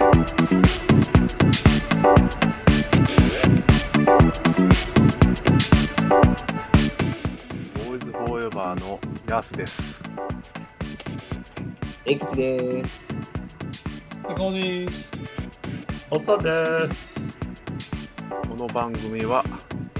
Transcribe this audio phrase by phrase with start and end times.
[0.00, 0.12] ボー
[7.96, 10.00] イズフォーエバーのヤスです。
[12.06, 13.14] えきちです。
[14.26, 15.12] 高尾です。
[16.10, 17.20] おっさんです。
[18.48, 19.44] この番組は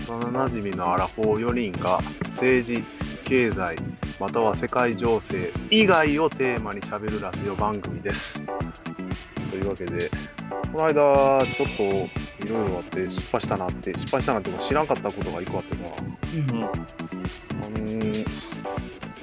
[0.08, 2.82] 幼馴染のアラフォー4人が政治、
[3.26, 3.76] 経済、
[4.18, 8.42] または世界情勢以外をテーマにしゃべるラジオ番組です。
[9.50, 10.10] というわけで、
[10.72, 15.80] この間ちょっといろいろあって失敗したなって、失敗したなって知らんかったことが一個あってさ、
[16.34, 16.64] うん。
[16.64, 18.24] あのー、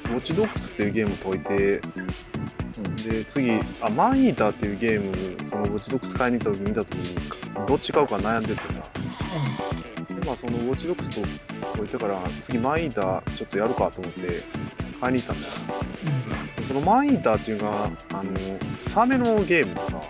[0.09, 1.81] ウォッチドックスっていうゲームを解いて、
[3.09, 3.51] で、次、
[3.81, 8.73] あ、マンイーターっていうゲーム、そのウォッチドックス買いに行った時見た時に、どっち買うか悩んでてさ、
[10.09, 11.21] で、まあ、そのウォッチドックスと
[11.75, 14.43] 置いてから、次マンイーターちょっとやるかと思って、
[14.99, 15.53] 買いに行ったんだよ。
[16.57, 18.31] でそのマンイーターっていうのが、あの、
[18.89, 20.01] サメのゲームでさ、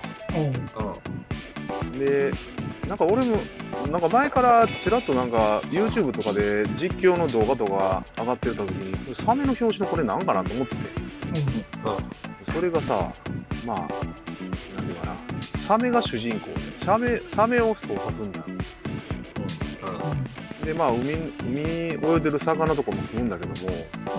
[0.42, 2.00] うん。
[2.00, 2.32] で、
[2.88, 3.38] なんか俺も、
[3.92, 10.82] なんか前からちらっとなんか YouTube とかで実況の動画とか上がってた時に、サメの表紙のこれなんかなと思ってて、
[12.44, 13.12] それがさ、
[13.66, 15.18] まあ、なんていうかな、
[15.68, 18.46] サメが主人公で、サメサメを操作するんだよ。
[20.66, 21.14] で、まあ海、
[21.46, 23.70] 海泳いでる魚とかも食うんだけども、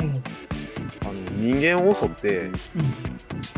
[0.00, 0.04] うん。
[0.04, 0.22] うん。
[1.04, 2.50] あの人間を襲って、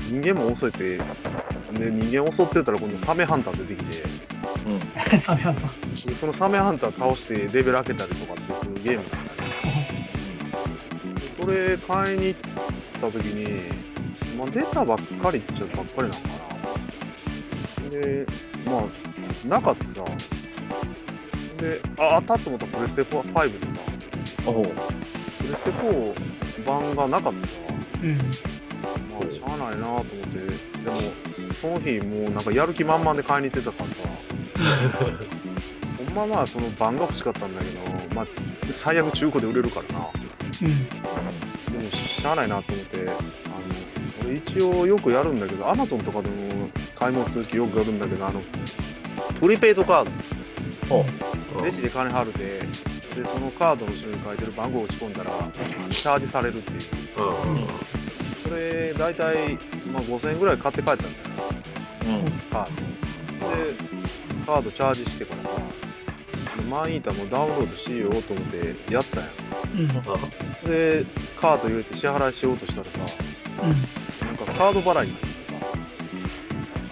[0.09, 4.03] 人間も襲えて、で、人間を襲ってたら今度サメハンター出てきて、
[4.67, 5.21] うん。
[5.21, 6.09] サメハンター。
[6.09, 10.15] でそのサメハンター倒してレベル上げたりとかっていうゲームなんだね。
[11.15, 12.41] でそれ買いに行っ
[13.01, 13.71] た時に、
[14.37, 16.19] まあ、出たばっかりっちゃばっかりなのか
[17.85, 17.91] な。
[17.91, 18.27] で、
[18.67, 20.05] まあ、なかったさ。
[21.59, 23.83] で、あ、あったと思ったらプレステ5でさ。
[24.45, 27.55] プレステ4版がなかったさ。
[28.03, 28.19] うん。
[28.19, 34.11] まあ、しゃあないなと思って、でも、その日もうなんかやる気満々で買いに行ってたからさ、
[35.99, 37.81] ほんままあその版が欲しかったんだけど、
[38.15, 38.27] まあ、
[38.73, 40.07] 最悪中古で売れるからな。
[40.63, 40.89] うん。
[40.89, 43.15] でも、しゃあないなと思って、あの、
[44.25, 48.41] 俺一応よくやるんだけど、アマゾンとかでも買い物するときよくやるんだけど、あの、
[49.41, 50.11] プリペイドカー。
[51.59, 52.61] ド、レジで金払うて、
[53.15, 55.31] で、そのカードの後ろに書いてる番号を打ち込んだら、
[55.91, 56.81] チャージされるっていう。
[58.43, 59.59] それ、大体、
[59.93, 61.25] まあ、5000円ぐらい買って帰ったんだよ
[62.23, 62.31] な。
[62.51, 62.69] カー
[63.41, 63.57] ド。
[63.57, 63.75] で、
[64.47, 65.51] カードチャージしてからさ、
[66.57, 69.31] でマンイーターもダウンロードしようと思ってやったんや。
[69.77, 69.89] うん。
[70.69, 71.07] で、
[71.41, 73.15] カード入れて支払いしようとしたらさ、
[74.27, 75.57] なんかカード払いになってさ、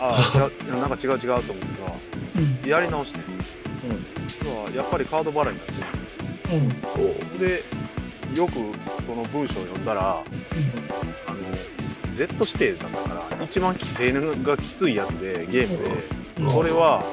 [0.00, 1.92] ああ、 いやなんか違う違うと思ってさ、
[2.64, 2.68] うん。
[2.68, 3.20] やり直して、
[4.28, 5.77] 実はやっぱりカード払いになって
[6.50, 7.38] うん。
[7.38, 7.64] で、
[8.34, 8.52] よく
[9.02, 10.22] その文章を読んだら、
[11.26, 11.38] あの、
[12.12, 15.90] Z 指定だったから、一番規制がきついやつで、ゲームで、
[16.40, 17.04] うんそれは、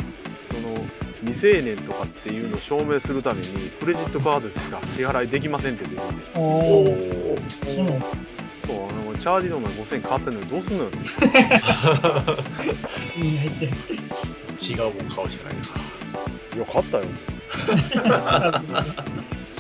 [0.51, 0.75] その、
[1.21, 3.47] 未成年とかっていうのを証明するために、
[3.79, 6.01] クレジットカードでしか支払いできませんって出てて、
[6.35, 6.85] おお。
[6.85, 7.99] そうなの
[8.67, 10.91] そう、あのチャージのお前5000円変わってんのにどうすんのよ。
[14.61, 15.61] 違うもん買うしかないな。
[16.55, 17.03] いや、買ったよ。
[17.51, 17.97] し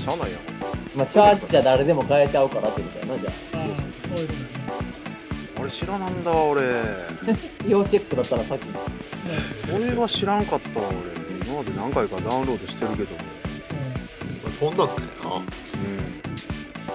[0.07, 0.41] ゃあないやん。
[0.95, 3.67] まあ、チャージじゃ誰でも買えちゃうからってことやな、じゃああ、
[4.07, 4.55] そういうことね。
[5.59, 6.61] あれ知らなんだわ、俺。
[6.63, 7.07] あ。
[7.67, 8.67] 要チェックだったらさっき。
[9.69, 11.25] それは知らんかったわ、俺。
[11.47, 13.19] 今まで何回かダウンロードしてるけども。
[14.51, 14.89] そんなんだよ
[15.23, 15.35] な。
[15.35, 15.45] うん。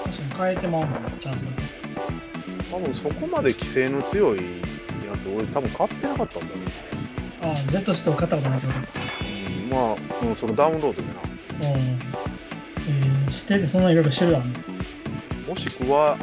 [0.05, 1.51] 確かに変えてまうもんね、チャンス。
[2.71, 6.73] 多分そこまで規制の強いやつ、俺多分買ってなかったんだよね。
[7.43, 8.73] ああ、Z して買ったことないってこ
[9.23, 9.40] うん、
[9.71, 11.15] まあ、うんそのダウンロードでな。
[11.15, 11.85] とうん。
[11.87, 14.55] えー、指定でそんないろいろ種類あるの
[15.49, 16.19] もしくは、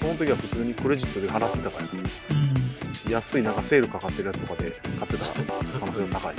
[0.00, 3.12] その時は普通にクレジットで払ってたから、うん。
[3.12, 5.24] 安いなんかセールかかってるやつとかで買ってた
[5.78, 6.34] 可能性が高い。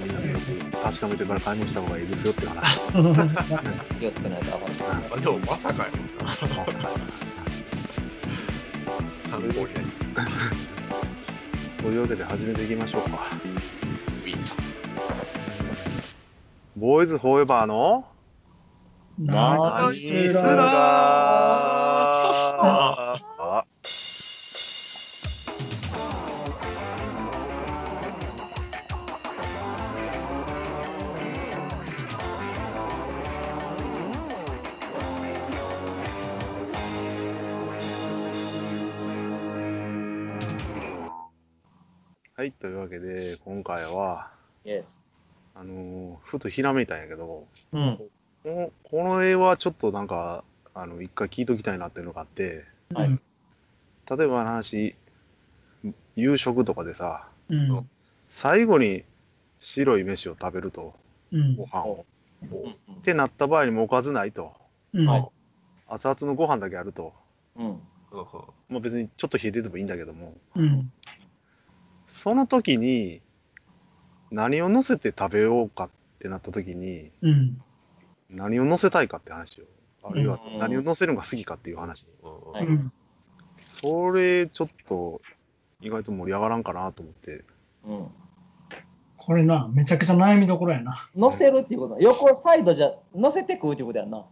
[0.00, 2.78] みんなでよく確かめてから買い物した方がいいですよっていう話。
[3.98, 4.82] 気をつけないとあかんし。
[5.10, 6.24] あでもまさかよな。
[6.24, 6.54] まさか
[9.28, 9.86] 参考になり。
[11.78, 13.30] というわけで始めていきましょうか。
[16.76, 18.04] ボーイズフォーエバーの
[19.18, 20.62] ナイイスララ
[22.58, 23.64] あ
[42.34, 44.30] はい、というわけで、今回は、
[44.66, 45.05] イエス。
[45.58, 47.98] あのーふとひらめいたんやけど、うん。
[48.42, 50.44] このこの絵はちょっとなんか、
[50.74, 53.20] あの、一回聞いときたいなっていうのがあって、はいうん
[54.08, 54.94] 例えばの話、
[56.14, 57.90] 夕食とかでさ、うん。
[58.30, 59.02] 最後に
[59.60, 60.94] 白い飯を食べると、
[61.32, 61.66] うんご。
[61.66, 62.06] 飯を。
[62.52, 64.52] おうんってなった場合にもおかずないと、
[64.92, 65.06] うん。
[65.06, 65.28] はい
[65.88, 67.12] 熱々のご飯だけあると、
[67.56, 67.66] うん。
[67.66, 68.24] うんうん
[68.68, 70.92] まあ、別にちょっと冷えててもいいんだけども、うん。
[72.08, 73.20] その時に
[74.30, 77.62] 何を乗せて食べようかってなった時に、うん。
[78.30, 79.64] 何を乗せたいかって話を、
[80.02, 82.06] あるいはうん何を乗せるのが好きかっていう話。
[82.22, 82.92] うん。
[83.60, 85.20] それちょっと
[85.80, 87.44] 意外と盛り上がらんかなと思って。
[87.84, 88.06] うん。
[89.16, 91.08] これな、めちゃくちゃ悩みどころやな。
[91.16, 94.24] 乗せるっていうことは横サイドじゃ乗せて食うっていうことやんな。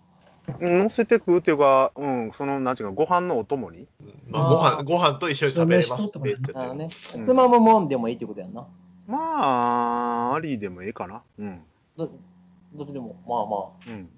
[0.61, 3.87] 乗せて食うっていうか、うん、その、なんていうか、ご飯のお供に。
[4.29, 8.67] まあ、ご飯ご飯と一緒に食べれますって言ってあのね、うんつまむもんでもいいってことやんな。
[9.07, 11.23] まあ、ありでもええかな。
[11.39, 11.63] うん。
[11.97, 12.11] ど
[12.75, 13.99] どっちでも、まあまあ。
[13.99, 14.09] うん。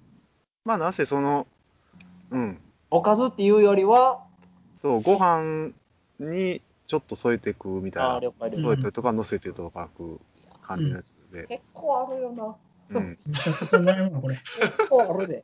[0.65, 1.45] まあ、なぜその、
[2.31, 2.59] うん。
[2.89, 4.23] おかずっていうよりは、
[4.81, 5.71] そう、ご飯
[6.19, 8.19] にちょっと添えて食うみたいああ、な。
[8.21, 8.63] 了解了解。
[8.63, 10.19] 添えてとか乗せてとか食う
[10.61, 11.47] 感じのやつで。
[11.47, 12.55] 結構あるよな。
[12.89, 13.17] うん。
[13.27, 14.35] めちゃくちゃ悩むな、これ。
[14.35, 15.43] 結構あるで。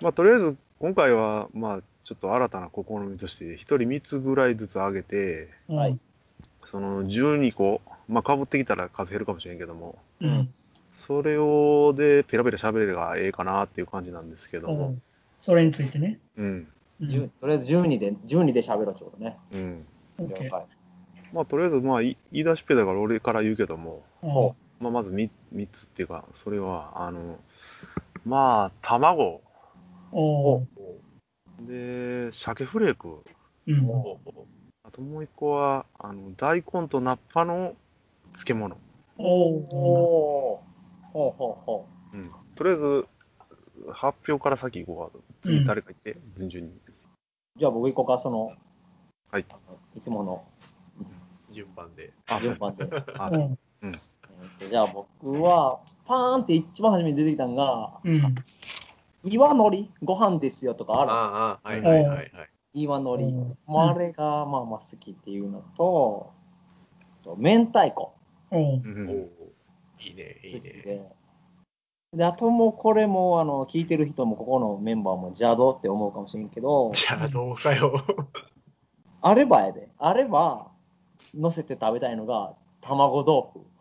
[0.00, 5.98] まあ、とりあえず、今回は、まあ、ちょっと新たな試みとして、一人3つぐらいずつあげて、はい
[6.70, 10.28] その12個、まあ、かぶってきたら数減るかもしれんけども、うん。
[10.28, 10.54] うん。
[10.92, 14.96] それをでペラペラ喋れればええかなっていう感じなんですけども、
[15.40, 16.18] それについてね。
[16.36, 16.68] うん、
[17.00, 17.08] うん。
[17.08, 19.38] 10とりあえず12で、12で喋ろうってことね。
[19.52, 19.86] うん。
[20.18, 20.66] 了解。
[21.32, 27.38] まあ、とりあえず、まあ、い言い出しっぺだから俺から言うけども、おうまあ、まず 3, 三つっていうか、それは、あの、
[28.24, 29.42] まあ、卵、
[31.60, 33.22] で、鮭フレーク、
[33.66, 34.57] うん。
[34.98, 37.74] ともう一個は、あの、大根とナッパの
[38.32, 38.76] 漬物。
[39.16, 40.62] おうお。
[41.12, 42.30] ほうほうほうん。
[42.54, 43.06] とりあえず、
[43.92, 45.24] 発表から先行こうか。
[45.44, 46.72] 次誰か言って、順々に。
[46.72, 46.80] う。
[47.56, 48.52] じゃあ僕行こうか、その、
[49.30, 49.46] はい
[49.96, 50.44] いつもの
[51.50, 52.12] 順番で。
[52.26, 52.88] あ、順番で。
[53.18, 53.98] あおうえー
[54.60, 58.34] とじゃあ僕は、パーンって一番初めに出てきたのが、うん。
[59.24, 61.12] 岩のりご飯ですよとかある。
[61.12, 62.50] ああ、はいはいはいはい。
[62.74, 63.24] 岩のり。
[63.24, 66.32] うんもうあれがまあまあ好きっていうのと、
[67.22, 68.14] と明太子
[68.50, 69.08] おうん。
[69.08, 69.48] お
[70.00, 70.60] いいね、いいね。
[70.60, 71.18] で。
[72.14, 78.04] で、あともうこれもあの聞いてる人もここのメンバーも邪道って思うかもしれんけど、じゃあどうかよ。
[79.20, 80.68] あればやで、あれば
[81.34, 83.78] 乗せて食べたいのが卵豆腐。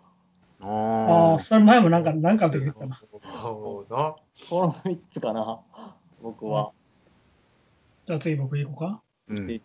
[0.60, 3.00] あああ、それ前もなんか、なんかの時言ったな。
[3.22, 4.16] そうな。
[4.50, 5.62] この3つかな、
[6.22, 6.72] 僕は。
[8.08, 8.86] じゃあ次僕行こうか。
[8.88, 9.02] あ。
[9.28, 9.62] うん。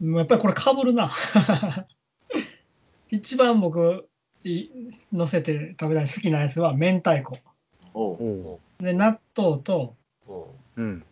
[0.00, 1.10] もうやっぱりこれかぶるな。
[3.10, 4.08] 一番僕、
[4.42, 4.68] い
[5.12, 7.38] 乗せて食べたい好きなやつは明太子。
[8.80, 9.94] で、納豆と、
[10.26, 11.04] おうん。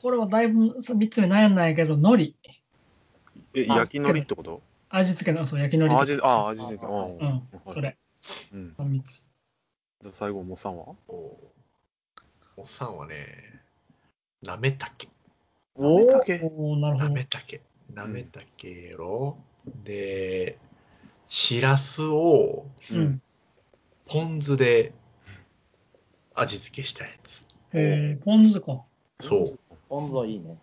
[0.00, 2.34] これはだいぶ3つ目悩んだんやけど、海苔。
[3.54, 4.62] え、あ焼き海苔ってこと？
[4.90, 5.96] 味付けの、そう、焼き海苔。
[5.96, 6.86] あ味、あ、味付け。
[6.86, 7.42] うん、
[7.72, 7.80] そ。
[7.80, 7.98] れ。
[8.54, 8.74] うん。
[8.76, 9.26] この3つ。
[10.00, 10.94] じゃあ最後、モさんは？
[11.08, 11.12] お
[12.56, 13.14] おっさんはね、
[14.42, 15.08] なめたけ。
[15.74, 17.24] おおーなるほどなめ。
[17.24, 17.60] たけ。
[17.92, 19.38] なめたけやろ。
[19.84, 20.58] で、
[21.28, 23.22] しらすをうん。
[24.06, 24.92] ポン酢で
[26.34, 27.46] 味付けしたやつ。
[27.72, 28.86] えー、ポン酢か。
[29.20, 29.58] そう。
[29.88, 30.56] ポン酢いいね。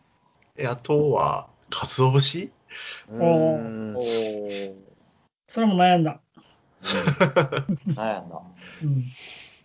[0.55, 2.51] で、あとは、かつお節
[3.09, 4.75] うおんおー。
[5.47, 6.21] それも悩んだ。
[6.81, 8.41] 悩んだ。
[8.83, 9.03] うん。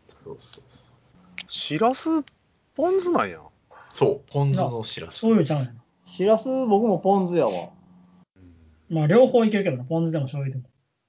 [0.08, 1.50] そうそうそう。
[1.50, 2.08] しらす、
[2.74, 3.40] ポン酢なんや。
[4.00, 5.26] そう、ポン酢のしらす。
[5.26, 5.84] 醤油ちゃうんやな。
[6.06, 7.68] しらす僕もポン酢やわ。
[8.88, 10.66] まあ、両方いけるけどな、ポン酢でも醤油で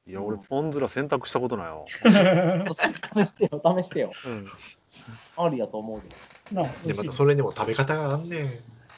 [0.08, 1.76] いや、俺、ポン酢ら選択したことないわ。
[1.76, 1.86] も。
[1.96, 4.12] 試してよ、試してよ。
[4.26, 4.52] うん。
[5.38, 6.10] ありやと思うけ
[6.54, 8.50] なあ、で、また美味しいそれにも食べ方があんねん。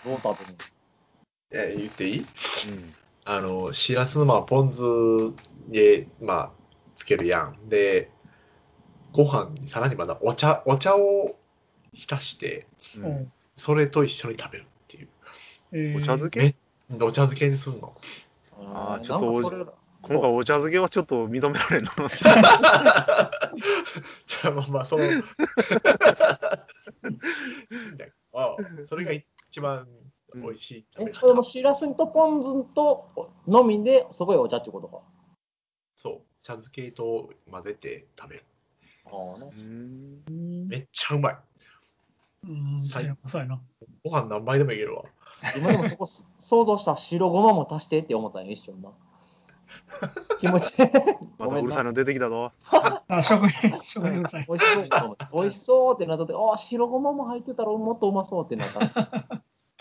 [0.03, 0.09] ど。
[0.09, 0.45] どう食
[1.51, 2.27] べるえ、言っていい？
[3.25, 4.81] あの、しらすの、まあ、ポン酢
[5.71, 6.51] で、まあ、
[6.95, 7.69] つけるやん。
[7.69, 8.09] で、
[9.11, 11.35] ご飯にさらにまだお茶、お茶を
[11.93, 12.65] 浸して、
[12.97, 13.31] うん。
[13.55, 15.07] うんうんそれと一緒に食べるっていう。
[15.73, 16.55] えーお茶漬け？
[16.89, 17.95] めお茶漬けにするの？
[18.73, 19.43] あーちょっと今
[20.19, 21.91] 回お茶漬けはちょっと認められんの？
[22.09, 25.21] じゃあ、まあまあ、その、いいん
[27.97, 28.57] だけど
[28.89, 29.25] それが一
[29.61, 29.87] 番
[30.35, 31.43] 美味しい食べえ、それも方。
[31.43, 33.11] しらすとポン酢と
[33.47, 35.01] のみで、そこへお茶ってことか。
[35.95, 38.43] そう、茶漬けと混ぜて食べる。
[39.05, 39.51] ああね。
[39.55, 41.37] うんうんめっちゃうまい。
[42.47, 43.61] うん、そうやな。
[44.03, 45.03] ご飯何杯でもいけるわ。
[45.57, 48.91] 今でもそこす 想像した白ごまも足してって思ったんよ、一瞬な。
[50.39, 50.87] 気持ちいい。
[51.39, 51.67] まごめんな。
[51.67, 52.51] たうるさいの出てきたぞ。
[53.07, 54.45] あ、食に、食にうるさい。
[54.47, 55.27] 美味しそうと思って。
[55.33, 58.79] 美味しそうってなったって、ああ、白ごまも入ってたらもっとうまそうってなった。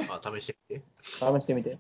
[0.09, 0.85] まあ、試してみて。
[1.04, 1.78] 試してみて。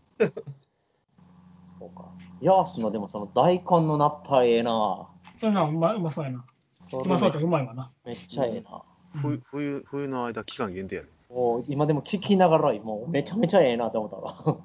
[2.40, 5.08] ヤースのでもその大根のナッパええな。
[5.36, 6.44] そういうのはうまうまそうやな。
[6.80, 7.90] そうまそうとうまいわな。
[8.04, 8.82] めっちゃええな。
[9.20, 11.08] 冬冬冬の間、期間限定やね。
[11.28, 14.58] もう今でも聞きながら、もうめちゃめちゃええなって思ったわ。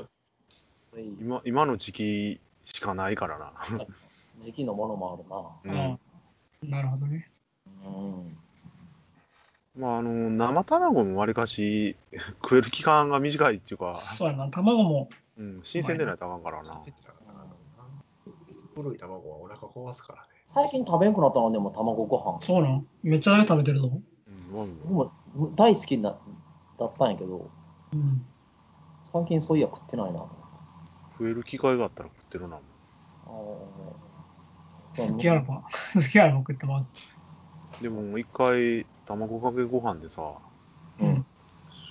[1.20, 3.52] 今今の時期しかないからな。
[4.40, 5.76] 時期のものもあるな。
[5.84, 5.98] うん
[6.62, 6.70] うん。
[6.70, 7.30] なるほどね。
[7.84, 8.38] うん。
[9.76, 11.96] まあ、あの、生卵もわりかし
[12.42, 14.48] 食える期間が短いっていうか、そうやな。
[14.50, 16.82] 卵も、うん、新鮮でないとあかんからな。
[18.74, 20.28] 古い卵はお腹壊すからね。
[20.52, 22.40] 最近食べんくなったのでも卵ご飯。
[22.40, 22.84] そうなん。
[23.04, 23.92] めっちゃ食べてるぞ。
[24.26, 25.12] うん、も
[25.54, 26.16] 大好きな
[26.76, 27.48] だったんやけど、
[27.92, 28.24] うん。
[29.02, 30.26] 最近そういや食ってないな。
[31.20, 32.56] 増える機会があったら食ってるな。
[32.56, 32.60] あ
[33.28, 35.62] 好きやろば。
[35.94, 36.84] 好きやろ 食っても。
[37.80, 41.26] でも、一回、卵かけご飯でさ、ーうん。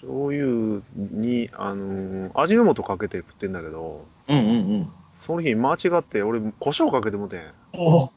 [0.02, 7.54] 醤油に、あのー味の素かけて食ってんだけど、うんうんその日間違って、俺、胡椒かけてもてん。
[7.74, 8.10] お。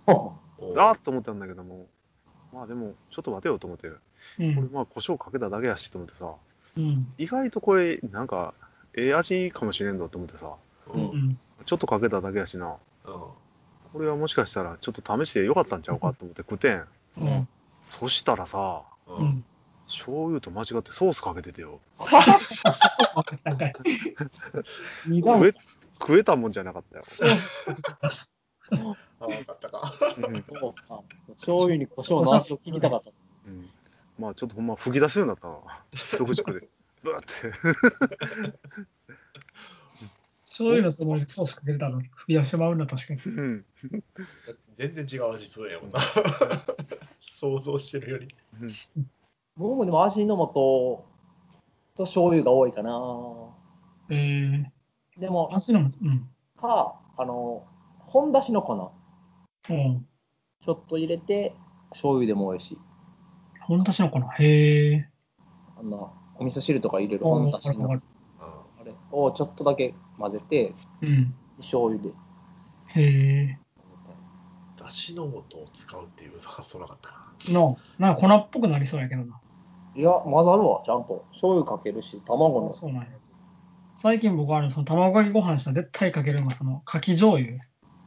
[0.77, 1.89] あーっと思ったんだけども、
[2.53, 3.99] まあでも、ちょっと待てよと思って、うこ
[4.39, 4.71] れん。
[4.73, 6.33] まあ胡椒かけただけやしと思ってさ、
[6.77, 7.13] うん。
[7.19, 8.55] 意外とこれ、なんか、
[8.95, 10.55] ええ味かもしれんぞと思ってさ、
[10.95, 10.97] う。
[10.97, 11.39] うんん。
[11.67, 13.13] ちょっとかけただけやしな、うん。
[13.13, 13.35] こ
[13.99, 16.87] れはもしかしたらちょっと試してよかったんちゃうかと思って食ってん。
[17.19, 17.49] うん。
[17.83, 19.13] そしたらさ、う。
[19.15, 19.45] うんん。
[19.89, 21.81] 醤油と間違ってソースかけててよ。
[23.45, 23.73] なんか
[25.05, 25.41] 二段
[26.03, 27.05] 食えたもんじゃなかったよ。
[29.21, 29.93] あ、分かったか。
[30.17, 31.03] うんそうか
[31.37, 33.11] 醤油に胡椒の味を聞きたかった。
[33.47, 33.71] うん
[34.19, 35.59] まあちょっとほんま吹き出すようになったな。
[35.93, 36.69] 一口食で。
[37.03, 38.59] ブワーって。
[40.45, 42.01] 醤油のつもりでソースかけてたの。
[42.01, 43.21] 増やしてまうな、確かに。
[43.25, 43.65] うん
[44.77, 46.01] 全然違う味するんやもんな。
[47.21, 48.35] 想像してるより。
[49.57, 51.07] 僕もでも味の素
[51.95, 53.01] と醤油が多いかな。
[54.11, 54.72] え
[55.17, 56.29] でもー、、味のも、うん。
[56.57, 57.67] か、あの、
[57.99, 58.93] 本だしの粉、
[59.71, 60.07] うん。
[60.61, 61.55] ちょっと入れて、
[61.91, 62.79] 醤油でも美味しい。
[63.61, 64.29] ほんとしのかな。
[64.29, 65.09] へえ。
[65.77, 65.97] あんな、
[66.37, 68.03] お味噌汁とか入れるあ本だしのわかる
[68.39, 71.35] わかあれをちょっとだけ混ぜて、るうん。
[71.59, 72.11] 醤油で。
[72.95, 73.59] へえ。
[74.77, 77.53] だしの素を使うっていう発想なかったな。
[77.53, 79.41] の、なんか粉っぽくなりそうやけどな。
[79.95, 81.27] いや、混ざるわ、ちゃんと。
[81.31, 82.73] 醤油かけるし、卵の。
[82.73, 83.09] そうなんや。
[84.03, 87.61] 最近僕はあのその卵かけご飯したら絶対かけるのがそのかき醤油。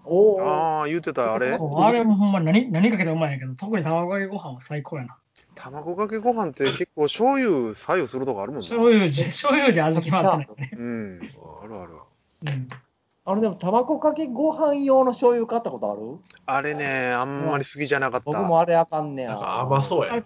[0.04, 1.58] おーああ、言うてたあれ？
[1.58, 5.18] そうあれもほんまに何何かけてもうまいんやけど、特に卵かけご飯は最高やな。
[5.56, 8.68] 卵かけご飯って結構醤油左右するとこあるもんな。
[8.68, 10.72] 醤油で、醤油で味決まってないね。
[10.74, 11.20] うん。
[11.64, 11.94] あるある。
[12.46, 12.68] うん。
[13.24, 16.02] あれでも、卵かけご飯用の醤油買ったことある？
[16.46, 18.26] あれね、あんまり好きじゃなかった。
[18.26, 19.30] 僕もあれあかんねや。
[19.30, 20.24] なんか甘そうやな。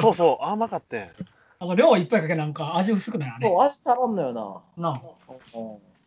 [0.00, 1.00] そうそう、甘かったん
[1.60, 3.48] あと量いっぱいかけなんか味薄くないあれ。
[3.48, 4.90] そう、味足らんのよな。
[4.90, 5.02] な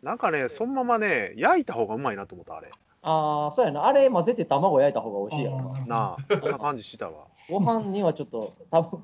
[0.02, 2.70] なんかね、そのままね、焼いた方がうまいなと思った、あれ。
[3.02, 3.84] ああ、そうやな。
[3.84, 5.82] あれ混ぜて卵焼いた方が美味しいやろな。
[5.82, 7.26] あなあ、そんな感じしたわ。
[7.48, 9.02] ご飯にはちょっと、多分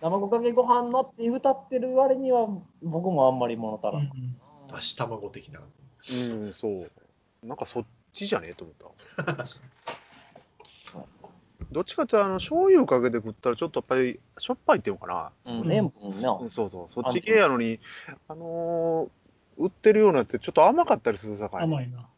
[0.00, 2.48] 卵かけご飯のって歌ってる割には、
[2.82, 4.02] 僕もあんまり物足らん。
[4.02, 5.60] うんだし卵的な。
[5.60, 7.46] うん、そう。
[7.46, 8.76] なんかそっちじゃねえと思っ
[9.16, 9.44] た。
[11.70, 15.52] どっちかっていうとあの醤油かけて食ったらちょっとやっぱりしょっぱいっていうのかな。
[15.60, 16.30] うん、塩分な。
[16.32, 17.78] うん、そうそう、そっち系やのに、
[18.28, 19.18] あのー
[19.60, 21.64] 売ってるようなやつちょっと甘かったりするさかい。
[21.64, 22.08] 甘いな。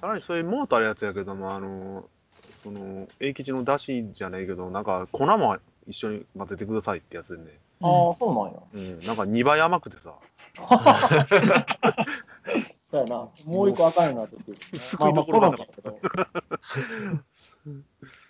[0.00, 2.04] さらにそういうモーターのやつやけども、あのー
[2.62, 7.58] その、永吉のだしじゃないけど、なんか粉も一緒に混ぜてくださいってやつでね。
[7.82, 8.60] ああ、そうなんや。
[8.74, 10.14] うん、なんか2倍甘くてさ。
[12.90, 13.28] そうやな。
[13.46, 14.78] もう一個あかんよなって言って。
[14.78, 17.80] 救いどころがなかっまあまあコロナだけど。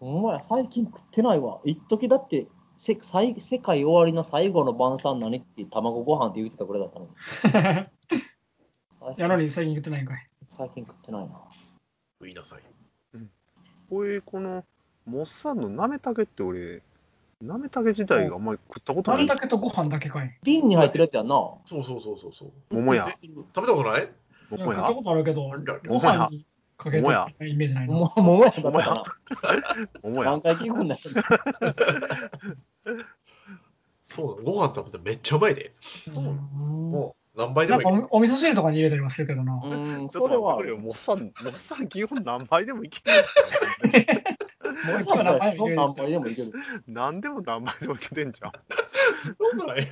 [0.00, 0.14] そうか、そうか。
[0.14, 1.60] ほんまや、最近食ってないわ。
[1.64, 7.12] 一時だって、せ最世界終わりの最後の晩餐何って卵ご飯って言ってたこれだったのに。
[9.00, 10.30] 最 やのに最近言ってないんかい。
[10.48, 11.40] 最近食ってないな。
[12.20, 12.62] 食いなさい。
[13.90, 14.64] これ、この、
[15.04, 16.82] モッサンのなめたけって俺、
[17.42, 19.20] なめたけ自体があんまり食ったことない。
[19.20, 20.38] あれだけとご飯だけかい。
[20.42, 21.34] 瓶に入ってるやつやんな。
[21.66, 22.52] そうそうそうそうそう。
[22.70, 23.14] 桃や。
[23.22, 24.02] 食べたことない？
[24.02, 25.50] いや食もやったことあるけど、
[25.86, 26.46] ご飯に
[26.80, 27.94] かけてるイメージないな。
[27.94, 29.04] もう、もうやったかな。
[30.02, 30.40] 桃や何。
[30.40, 31.00] 回聞くんだよ。
[34.04, 34.42] そう。
[34.42, 35.74] ご飯食べたらめっちゃうまいで。
[36.08, 36.24] うん
[36.90, 38.02] もう何倍でなんもいける。
[38.02, 39.60] かおお味噌汁とかに入れたりはするけどな。
[39.62, 43.12] うん、それは待ってくれよ、モッサン、モッサン基本何倍でもいける。
[44.86, 46.52] もうさ、そん何杯でもいける。
[46.88, 48.52] 何でも何倍でもいけてんじゃん。
[49.38, 49.84] そんなんよ。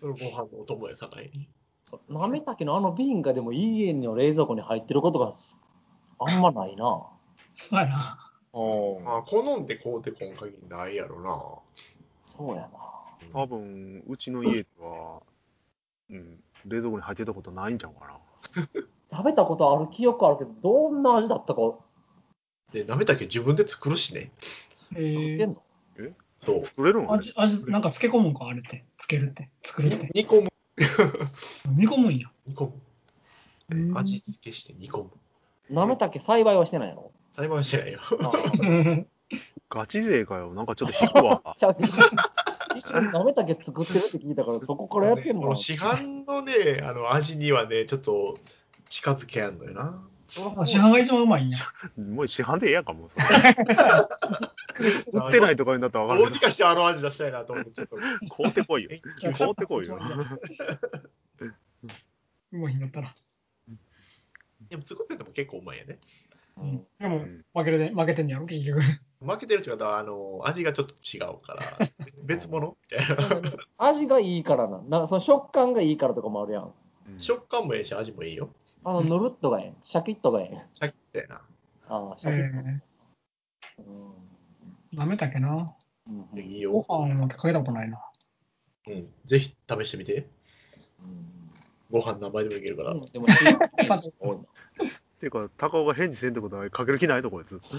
[0.00, 1.50] そのご飯のお供やさないに。
[2.08, 5.58] なめたけのあの瓶がでも家の冷蔵庫に入ってることがす
[6.18, 7.06] あんまないな。
[7.54, 8.32] そうやな。
[8.52, 11.38] おまあ、好んでこうてこん限りないやろな。
[12.22, 12.70] そうやな。
[13.32, 15.22] 多分、うちの家では、
[16.10, 16.40] うん。
[16.66, 18.18] 冷蔵庫に入ってたことないんちゃうかな。
[19.10, 21.60] 食べたことある記憶あるけど、どんな味だったか
[22.72, 24.32] で、なめたけ自分で作るしね。
[24.94, 25.62] えー、作ってんの、
[26.40, 26.64] そう。
[26.64, 28.84] 作れるんあれ味、味、なんか漬け込むんか、あれって。
[28.96, 29.50] つけるって。
[29.62, 30.10] 作るって。
[30.14, 30.48] 煮込む。
[31.76, 32.28] 煮込むんや。
[32.46, 32.70] 煮込
[33.70, 33.98] うんむ。
[33.98, 35.10] 味付けして煮込む。
[35.70, 37.10] なめたけ栽培はしてないの？
[37.36, 38.00] 栽培はしてないよ。
[39.70, 40.54] ガチ勢かよ。
[40.54, 41.42] なんかちょっと引くわ。
[41.58, 41.76] ちゃう
[42.76, 48.38] 一緒なめたけ作ってるって聞いたから、そこからやってんのかなその市販のね、あの味にはね、ちょっと
[48.88, 50.02] 近づけやんのよな。
[50.30, 51.58] 市販が一番うまいんや。
[51.96, 53.08] もう市販でええやんか、もう。
[55.12, 57.96] 売ってないとかになったら分かどるけうにかしてあの味出したいなと思って、ちょっと。
[57.96, 58.90] ど、買うてこいよ。
[58.92, 59.00] え
[59.32, 59.98] 買うてこいよ。
[62.52, 63.14] うまいんだったら。
[64.68, 65.98] でも作ってても結構うまいやね。
[66.58, 66.86] うん。
[66.98, 68.80] でもうん、負けるで、負けてんねやろ、結局。
[69.20, 71.90] 負けてるっていうか、あの、味がちょっと違うから、
[72.24, 72.76] 別物？
[72.90, 73.52] みたいな。
[73.78, 74.82] 味がいいからな。
[74.82, 76.64] なんかその食感がいいからとかもあるやん。
[76.64, 76.72] うん
[77.18, 78.50] 食感もええし、味もいいよ。
[78.88, 79.76] あの、うんぬるっとがええん。
[79.84, 80.58] シャキッとがええん。
[80.74, 81.42] シャキッてな。
[81.88, 82.66] ああ、シャキッと。
[82.66, 82.80] え
[83.80, 85.66] うんー、なめたけな。
[86.06, 86.86] うんいいごよ。
[86.88, 88.00] 飯なんてかけたことないな。
[88.86, 89.12] うん。
[89.26, 90.26] ぜひ試してみて。
[91.00, 91.28] うん
[91.90, 92.92] ご飯何杯でもいけるから。
[92.92, 93.28] うんでも、っ
[95.20, 97.60] ていうか、高尾が返事せんってことはかける気ないとこいつ。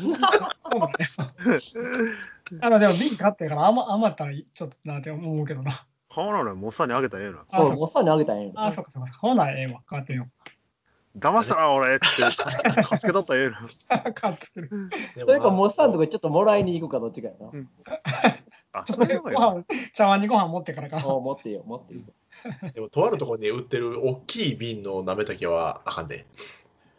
[2.61, 5.87] あの、でも瓶買ってから余余ったらちょっとなって思うけどな。
[6.13, 7.43] 買わならモッサンにあげたらええな。
[7.47, 9.13] そう、あそうもっさんにあげたらええんああ、そっかそっか。
[9.19, 9.81] ほな、ええわ。
[9.89, 10.27] 変わってみよ
[11.17, 12.05] 騙したな、俺って、
[12.83, 13.59] かつけとったらええな。
[13.59, 13.69] う。
[14.21, 14.69] 変わってる。
[15.19, 17.51] それか、もっさんとかちょっともらいに行くかどっちかやな。
[18.71, 19.31] あ、それご。
[19.31, 20.97] 飯、茶碗にご飯持ってからか。
[20.97, 22.01] ああ、持ってよ、持ってよ。
[22.73, 26.27] でも、とあるところに売ってる大きい瓶のなめたけはあかんで。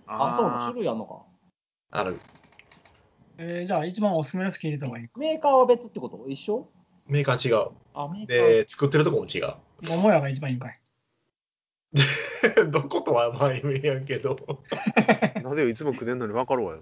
[0.06, 1.22] あ、そうな、ー種類あんのか？
[1.92, 2.18] ある。
[3.38, 5.08] えー、じゃあ、一番おすすめのやつ聞いてた方がいい。
[5.16, 6.26] メーカーは別ってこと？
[6.28, 6.68] 一緒？
[7.06, 7.70] メーカー違う。
[7.94, 8.48] あ、メーカー。
[8.48, 9.54] で、作ってるとこも違う。
[9.82, 10.80] 桃屋が一番いいんかい。
[12.70, 14.36] どことはまあ言えやんけど。
[15.42, 16.80] なぜよ、いつも食ってんのに分かるわよ。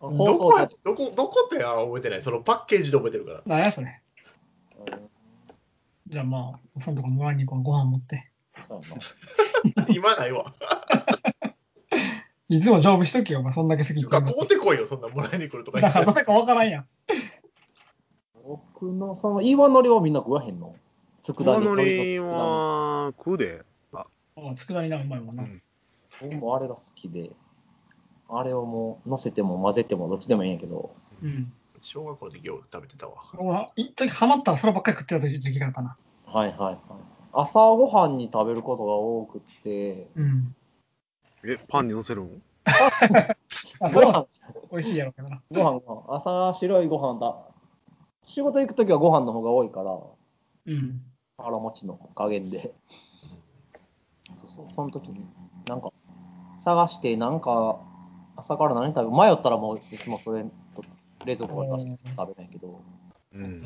[0.00, 0.68] あどこ。
[0.82, 2.22] どこ、どこっては覚えてない。
[2.22, 3.42] そのパッケージで覚えてるから。
[3.46, 4.00] なんやそれ。
[4.86, 5.14] うん
[6.06, 7.62] じゃあまあ、そのとこもらいに行こう。
[7.62, 8.30] ご飯持って。
[9.88, 10.52] 今ないわ。
[12.50, 15.98] いつも丈夫しとけよ、お前そんだけ好きって買うてこいよ、そんなもらいに来るとか言って。
[15.98, 16.86] だから誰かわからんやん。
[18.44, 20.76] 僕のその岩のりはみんな食わへんの？
[21.22, 23.62] 佃煮、熊の鶏りのは食うで。
[24.36, 25.44] ああ、佃煮なうまいもんな。
[25.44, 25.62] うん。
[26.20, 27.30] 僕もあれが好きで、
[28.28, 31.52] あれをもう乗せても混ぜてもどっちでもいいんやけど、うん。
[31.80, 33.14] 小学校の時よく食べてたわ。
[33.36, 35.96] 俺は一時ハマったらそればっかり食ってた時期があったな。
[36.26, 36.78] はいはいはい。
[37.32, 40.54] 朝ごはんに食べることが多くて、うん。
[41.44, 42.42] え、パンに乗せるん
[43.80, 44.26] あ、それはご飯、
[44.72, 45.42] 美味しいやろうけどな。
[45.50, 47.36] ご飯が、朝白いご飯だ。
[48.24, 49.98] 仕事行くときはご飯の方が多いから、
[50.66, 51.02] うん。
[51.36, 52.74] 腹持ちの加減で。
[54.54, 55.26] そうその時に、
[55.66, 55.90] なんか、
[56.58, 57.80] 探して、なんか、
[58.36, 60.84] 朝から何食べ、迷ったらもういつもそれと
[61.24, 62.80] 冷蔵庫から出して食べないけど、
[63.32, 63.62] うん。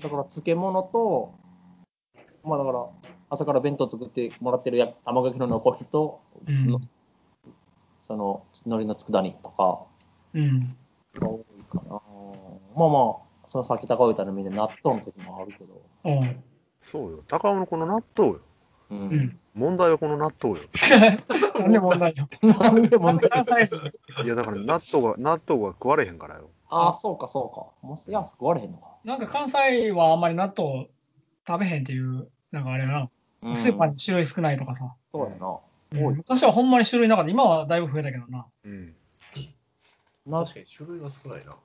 [0.00, 1.34] だから漬物と、
[2.44, 2.86] まあだから、
[3.30, 6.80] 朝から弁当作ってもらってるや卵焼きの残りと、うんの
[8.00, 9.80] その海苔の佃煮とか
[10.32, 10.76] うん。
[11.16, 12.00] が多いかな。
[12.76, 16.44] まあまあ、そのさっき高尾言ったのみんな納豆の時もあるけど、うん。
[16.82, 17.24] そうよ。
[17.26, 18.40] 高尾のこの納豆よ。
[18.90, 18.94] う。
[18.94, 19.38] うんん。
[19.54, 20.64] 問題はこの納豆 よ。
[21.58, 22.28] なんで問題よ。
[22.42, 23.28] なんでもね。
[23.28, 23.76] 関西人
[24.24, 26.50] いや、だから納豆が、納豆が食われへんからよ。
[26.68, 27.86] ああ、そうかそうか。
[27.86, 28.88] もう安く割れへんのか。
[29.04, 30.88] なんか関西はあんまり納豆
[31.46, 33.10] 食べへんっていう、なんかあれやな。
[33.42, 34.94] うんスーパーに種類少ないとかさ。
[35.12, 35.58] そうやな。
[35.92, 37.30] う昔はほんまに種類なかった。
[37.30, 38.46] 今はだいぶ増えたけどな。
[38.64, 38.94] うん。
[40.26, 41.56] な確かに種類が少ないな。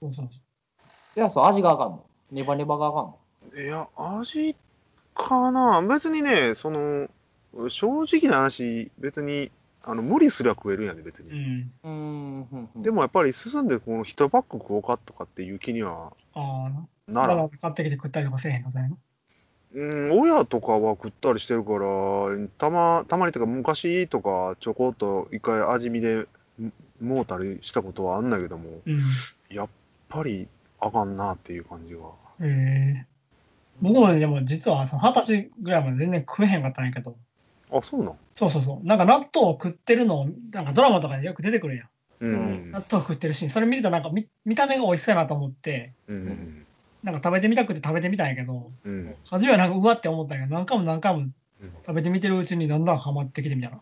[0.00, 0.26] そうそう。
[0.26, 2.06] いや、そう、味があかんの。
[2.30, 3.62] ネバネバがあかんの。
[3.62, 4.56] いや、味
[5.16, 5.82] かな。
[5.82, 7.08] 別にね、その、
[7.68, 9.50] 正直な話、別に、
[9.82, 11.66] あの、無理すりゃ食えるんやで、別に。
[11.84, 12.68] うん。
[12.76, 16.12] でもやっぱり進んで、この一パック食おうかとかっていう気には
[17.08, 18.96] なら買ってきて食ったりとかせえへんのさやな。
[19.74, 21.78] うん、親とかは食ったりしてるから、
[22.58, 26.26] たま、たまにとか昔とかちょこっと一回味見でん
[27.00, 29.02] もうたりしたことはあんだけども、うん。
[29.50, 29.68] やっ
[30.08, 30.48] ぱり
[30.80, 32.00] あかんなっていう感じが。
[32.40, 33.15] ええ
[33.80, 37.16] 僕もでも実はその二十歳ぐらいまで全然食えへんかったんやけど、
[37.70, 38.86] あ、そうなんそうそうそう。
[38.86, 41.88] なんか納豆を食ってるの、なんかドラマとかでよく出てくるやん。
[42.20, 42.70] うん。
[42.72, 43.50] 納豆食ってるシーン。
[43.50, 46.66] それ見るとなんか見見た目が美味しそうやなと思って、うん。
[47.02, 49.14] なんか食べてみたくて食べてみたんやけど、うん。
[49.24, 51.34] 初めはなんかうわって思ったんやけど、何回も何回もうん
[51.86, 53.80] 食べてみてるうちにだんだんハマってきてみたいな。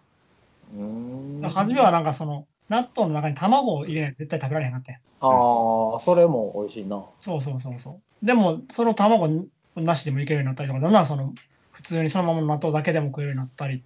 [0.75, 1.51] うーん。
[1.51, 7.05] 初めはなんかその、納豆の中に卵を入れないと絶対食べられへんかったんやああ、それも美味しいな。
[7.21, 8.27] そうそうそうそう。
[8.27, 11.35] でも、その卵なしでもいけるようになったりとか、だんだんその、
[11.73, 13.83] 普通にそのまま納豆だけでも食えるようになったり、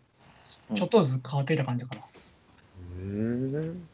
[0.70, 2.01] うんちょっとずつ変わっていた感じかな。
[2.01, 3.88] うーん。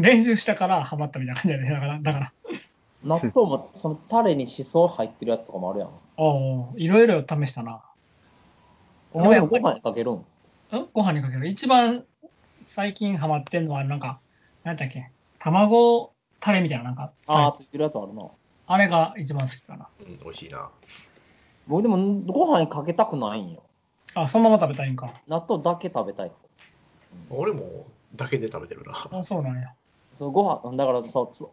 [0.00, 1.70] 練習したからハマったみたいな感じだね。
[1.70, 2.32] だから、だから、
[3.04, 5.90] 納豆もそのタレにしそ入ってるやつとかもあるやん。
[6.16, 7.82] おういろいろ試したな。
[9.12, 10.14] お前もご飯にかけるん？
[10.14, 10.24] ん？
[10.92, 11.46] ご飯にかける。
[11.48, 12.04] 一番
[12.64, 14.20] 最近ハマってんのは、なんか、
[14.64, 18.26] なんだっけ、卵タレみたいな、なんか、ああ、ついてるやつあるな。
[18.66, 19.88] あれが一番好きかな。
[20.00, 20.70] うん、美味しいな。
[21.66, 23.62] 僕でもご飯にかけたくないんよ。
[24.14, 25.12] あ、そのまま食べたいんか。
[25.28, 26.32] 納豆だけ食べたい。
[27.30, 29.08] 俺もだけで食べてるな。
[29.10, 29.72] あ、そうなんや。
[30.10, 31.46] そうご飯だからそうつ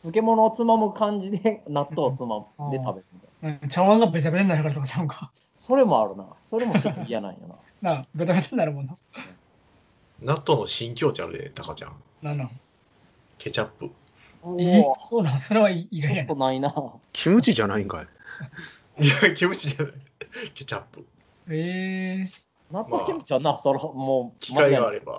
[0.00, 3.58] 漬物をつまむ感じで 納豆をつまうんんで食べるみたいな。
[3.62, 5.30] うん、茶碗がベタベタになるからとかちゃうんか。
[5.56, 6.26] それもあるな。
[6.44, 7.56] それもちょっと嫌なんよな。
[7.82, 8.96] なあ、ベタベタになるもんな。
[10.20, 11.96] 納豆の新境地あるで、タカちゃん。
[12.22, 12.60] なんなん？
[13.38, 13.90] ケチャップ。
[14.44, 16.44] ういいわそうなん、それは意外やなちょっと。
[16.44, 16.74] ないな。
[17.12, 18.06] キムチじゃないんかい。
[19.00, 19.92] いや、キムチじゃない。
[20.54, 21.06] ケチャップ。
[21.48, 22.28] え
[22.70, 24.54] 納豆キムチはな、それもう機。
[24.54, 25.18] 会があれば。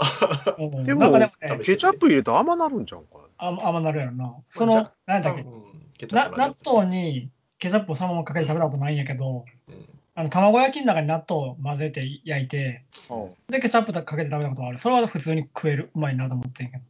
[0.58, 0.84] えー。
[0.84, 4.36] でもなんかでもね、ケチャップ入れたら甘なるんちゃうんかあんあんまなるやろな。
[4.50, 5.42] その、なんだっけ？
[5.42, 5.64] う、ん
[5.98, 9.76] ケチャップな納豆にケチャップをそのままかけて食べたことないんやけど、うん
[10.16, 14.78] あの卵焼きの中に納豆を混ぜて焼いて、うんで、ケチャップかけて食べたことがある。
[14.78, 16.84] それは普通に食える、うまいなと思ってんけど。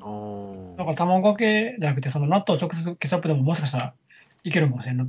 [0.00, 3.94] あだから卵かけじゃなくて、その納豆を直接ケチャップでももしかしたら
[4.44, 5.08] いけるかもしれんなっ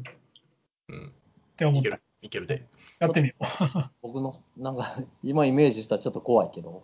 [0.89, 1.11] うん。
[1.55, 2.03] て思ったいける。。
[2.21, 2.67] いけるで。
[2.99, 3.33] やってみよ
[4.01, 4.83] 僕の、なんか、
[5.23, 6.83] 今イメージしたらちょっと怖いけど。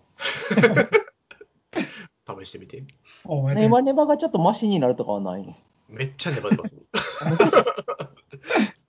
[2.41, 2.84] 試してみて。
[3.56, 5.44] ネバネバがちょっとマシになるとかはない？
[5.44, 5.54] の
[5.89, 6.76] めっちゃ粘ってます。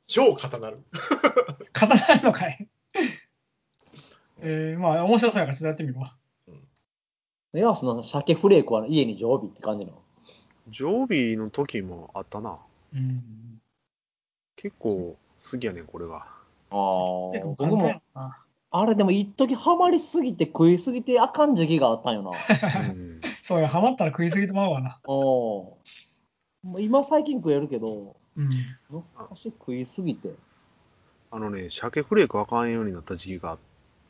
[0.06, 0.78] 超硬なる。
[0.78, 0.82] う。
[1.72, 2.68] 硬ないのかい
[4.38, 6.14] えー、まあ、面白そうやからちょっとやってみるわ。
[7.54, 10.02] いや、その鮭フレークは家に常備って感じなの。
[10.68, 12.58] 常備の時もあったな。
[12.94, 13.55] うん。
[14.66, 15.16] 結構
[15.52, 16.16] 好きやねん、これが。
[16.16, 16.24] あ
[16.70, 16.74] あ、
[17.44, 18.02] 僕も。
[18.72, 22.30] あれでも一時ハマりすぎて食いすぎてあかん時期があったんよな。
[22.80, 24.98] うんそうや、ハマったら食いすぎてまうわな。
[25.04, 25.76] お
[26.64, 28.50] もう今最近食えるけど、うん。
[28.90, 30.34] 昔食いすぎて。
[31.30, 33.56] あのね、鮭フレークあかんようになった時期が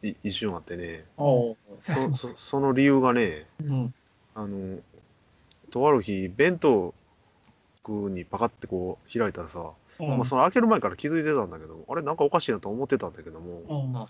[0.03, 3.95] い一瞬あってね、おうそそその理由がね、うん。
[4.35, 4.79] あの、
[5.71, 6.95] とある日、弁当
[8.09, 14.07] にパカってこう開いたらさ、うんまあ、その開ける前から気づいてたんだけど、あれなんかおかしいなと思ってたんだけども、うん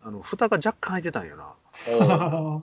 [0.00, 1.54] あの、蓋が若干開いてたんやな。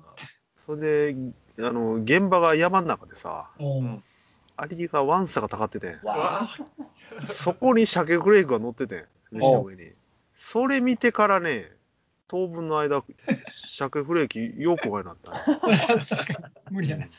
[0.65, 1.15] それで、
[1.59, 4.03] あの、現場が山の中でさ、うん
[4.57, 5.97] アリがワンサがたかってて
[7.27, 9.91] そこに鮭フレークが乗っててん、飯の上に。
[10.35, 11.71] それ見てからね、
[12.27, 13.03] 当分の間、
[13.77, 16.53] 鮭フレーキよくわになったね、 確かに。
[16.71, 17.09] 無理じゃない。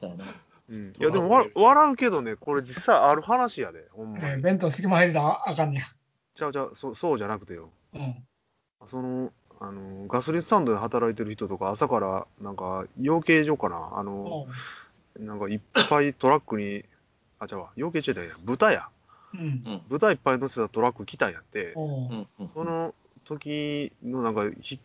[0.00, 0.24] そうやな。
[0.68, 4.24] うん、いや、でもわ笑うけどね、これ実際ある話やで、ほんまに。
[4.24, 5.86] えー、弁当隙間入れたらあかんねや。
[6.34, 7.70] ちゃうちゃう、そそうじゃなくてよ。
[7.94, 8.16] うん。
[8.86, 14.46] その、あの、ガソリンスタンドで働いてる人とか、朝から、なんか、養鶏場かな、あの、
[15.18, 16.84] なんかいっぱいトラックに、
[17.38, 18.88] あ、ちゃうわ、養鶏場じゃないや豚や。
[19.34, 24.78] うん、豚いっぱい乗せたトラック来たんやって、うん、その時のなんかひ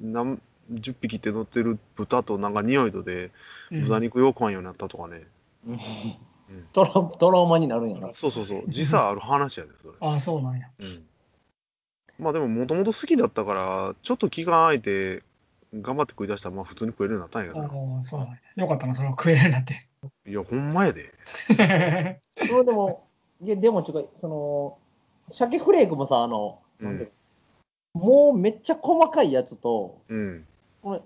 [0.00, 3.30] なん10匹って乗ってる豚となんか匂いとで、
[3.70, 5.26] 豚肉よくわんようになったとかね。
[5.66, 5.78] う ん
[6.72, 8.12] トラトラウマになるんやな。
[8.12, 8.64] そうそうそう。
[8.68, 9.94] 時差ある話やでそれ。
[10.00, 11.06] ああそうなんや、うん、
[12.18, 15.22] まあでももともと好きだったからちょっと気が空いて
[15.74, 17.64] 頑張って食い出したらまあ普通に食えるようになったんやけど。
[17.64, 18.36] あそうなんや。
[18.56, 19.88] よかったなその食えるようになって。
[20.30, 21.12] いやほんまやで。
[21.48, 23.06] でも
[23.40, 24.78] いやでもちょっとその
[25.28, 27.08] 鮭フレークもさあの、うん、
[27.94, 30.46] もうめっちゃ細かいやつと、うん、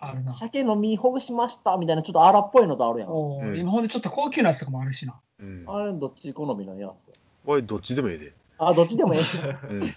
[0.00, 0.30] あるな。
[0.32, 3.08] 鮭の身ほぐしましたみたいなちょっと荒っぽいのとあるやん。
[3.10, 5.20] おううん今ほんでちょっと高級なやつとかもあるしな。
[5.40, 7.12] うんあれどっち好みのやつ？
[7.46, 9.66] これどっちでもいいで、あ、どっちでもええ。
[9.70, 9.94] うん、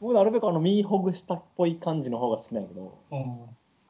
[0.00, 2.98] 僕なるべくあの身ほぐしたっぽい感じの方が好きなんやけど、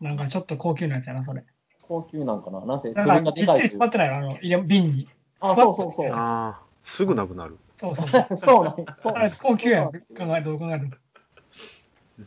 [0.01, 1.45] なんかちょっと高級なやつやな、それ。
[1.83, 2.65] 高級なんかな？
[2.65, 5.09] なんせ、なんかびっちりでかいという詰まってないわ、あの、入れ瓶に。
[5.41, 6.11] あ、そうそうそう。
[6.13, 8.27] ああすぐなくなるそうそうそう。
[8.37, 8.95] そうなんや。
[8.97, 9.93] そうあれ高級やん、考
[10.37, 10.93] えどう考えても。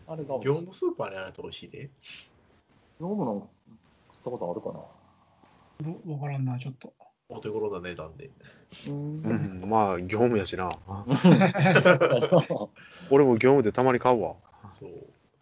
[0.08, 1.90] あれが業務スーパーにあると美味しいで。
[3.00, 3.50] 業務の
[4.12, 4.74] 食ったことあるか
[5.88, 5.94] な？
[6.06, 6.94] どわからんな、ちょっと。
[7.30, 8.30] お手頃な値段で。
[8.88, 8.92] う。
[8.92, 9.22] うん
[9.64, 10.78] んまあ業務やしなそ
[13.10, 14.36] 俺も業務でたまに買うわ、
[14.70, 14.90] そう。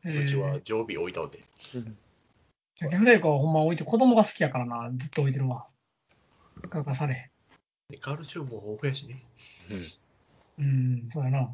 [0.03, 1.43] えーうちは常備置いたので。
[2.75, 5.65] 鮭フレークはほんま置いて、子供が好きやからな、ずっと置いてるわ。
[6.69, 7.31] かかされへ
[7.89, 9.23] でカルシウムも豊富やしね。
[10.59, 10.67] うんん。
[11.01, 11.49] うん、そうやな。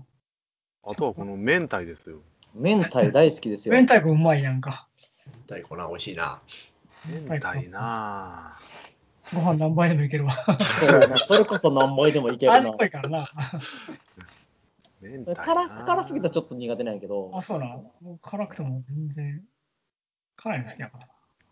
[0.83, 2.21] あとはこの明太ですよ
[2.53, 3.75] 明太大好きですよ。
[3.75, 4.89] 明太子うまいやんか。
[5.47, 6.41] 大根な、美味しいな。
[7.05, 8.53] 明太なあ
[9.33, 10.33] ご飯何杯でもいけるわ。
[11.17, 12.57] それこそ何倍でもいけるな。
[12.57, 13.25] 味濃いからな。
[15.35, 17.77] 辛辛すぎたらちょっと苦手なんやけどあ、、そうな。
[18.21, 19.43] 辛くても全然、
[20.37, 21.07] 辛いの好きやから。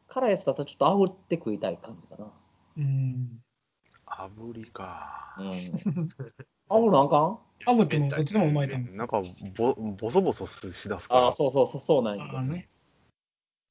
[0.08, 2.32] 辛いやつだったらちょっと炙って食いたい感じかな。
[2.78, 3.44] うん。
[4.06, 5.36] 炙りか。
[5.38, 5.48] うん。
[5.48, 7.78] 炙るのあかん？
[7.78, 8.96] 炙ってもどっちでもうまいと思う。
[8.96, 9.22] なんか
[9.58, 11.22] ボ、ボソボソしだすから。
[11.26, 12.24] ああ、そうそうそう、そうなんや。
[12.24, 12.70] ああね。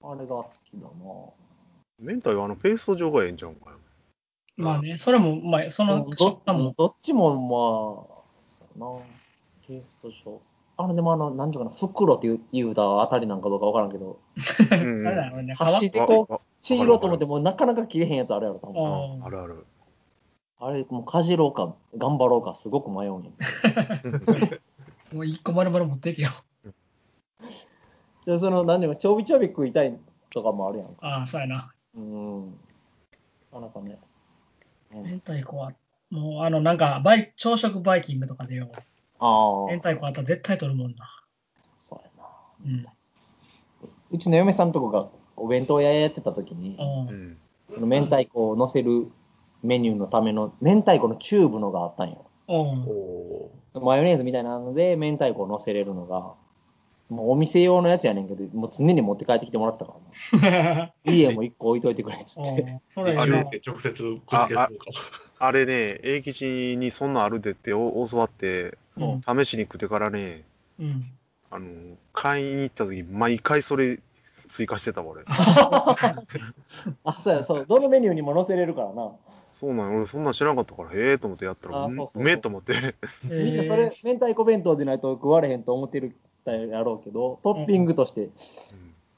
[0.02, 0.88] あれが好きだな。
[1.98, 3.76] 明太はあのペースト状がええんちゃうんかよ。
[4.56, 5.70] まあね、それもうまい。
[5.70, 6.74] そのど食感も。
[6.76, 9.02] どっちもまあ、そうやな。
[9.66, 10.40] ペースト状。
[10.76, 15.54] あれでもあの、なんていうかな、袋って言う言うたあたりなんかどうかわからんけど、う んあれだろうね。
[15.54, 19.22] 皮箸でこう、わちぎろうと思ってもなかなか切れへんやつあるやろ、多分。
[19.22, 19.66] ああるある。
[20.58, 23.22] あれ、もうかじろうか、頑張ろうか、すごく迷うん
[25.12, 26.30] もう一個丸々持っていけよ。
[28.30, 29.98] じゃあ、その、なんていうか、ちょびちょび食いたい
[30.32, 30.94] とかもあるやんか。
[31.00, 31.74] ああ、そうやな。
[31.96, 32.46] うん。
[32.46, 32.52] な
[33.54, 33.98] かなかね。
[34.94, 35.72] うん明太子は、
[36.10, 38.70] もうあの、なんか、バイ朝食バイキングとかでよ、
[39.18, 41.10] ああ、明太子あったら絶対取るもんな。
[41.76, 42.28] そうやな。
[42.66, 42.86] うん。
[44.12, 47.38] うちの嫁さんとこがお弁当屋やってた時に、うんうん。
[47.68, 49.08] その明太子を乗せる
[49.64, 52.26] メニューのための明太子のチューブのがあったんよ。
[52.46, 52.54] うん。
[53.74, 56.34] おマヨネーズみたいなので明太子を乗せれるのが、
[57.10, 59.94] もうお店用のやつやねんけど、もう常に持って帰ってきてもらってたか
[60.40, 60.92] らな。
[61.04, 62.62] 家も一個置いといてくれっつって。
[62.62, 63.20] うんそれー。
[63.20, 64.76] あれ直接口でするかも。
[65.40, 69.44] あれね、英吉にそんなんあるでってお教わって、うん。
[69.44, 70.44] 試しに食ってからね、
[70.78, 71.04] うん。
[71.50, 73.98] あの、買いに行った時、毎回それ
[74.48, 75.24] 追加してたわ、俺。
[77.04, 77.66] あ、そうや、そう。
[77.66, 79.10] どのメニューにも載せれるからな。
[79.50, 82.74] そうなんよ俺そんなん知らんかったから、へえと思ってやったら、うめえと思って。
[83.24, 86.16] みんなそれ、明太子弁当でないと食われへんと思ってる
[86.46, 88.30] やろうけど、トッピングとして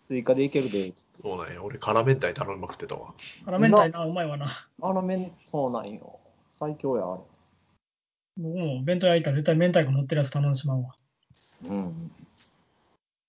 [0.03, 1.63] 追加でいけるで、つってそうなんや。
[1.63, 3.15] 俺、辛明太頼みまくってたわ。
[3.45, 4.47] 辛明太な、うまいわな。
[4.81, 6.19] あの麺、そうなんよ。
[6.49, 7.23] 最強や、あれ。
[8.39, 10.95] 僕も弁当屋行ったら絶対明太子乗ってるやつ頼んでしまうわ。
[11.65, 12.11] うん。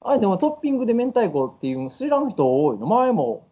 [0.01, 2.87] あれ、でもトッピングで明太子っていうの知らん人多いの？
[2.87, 3.47] 前も、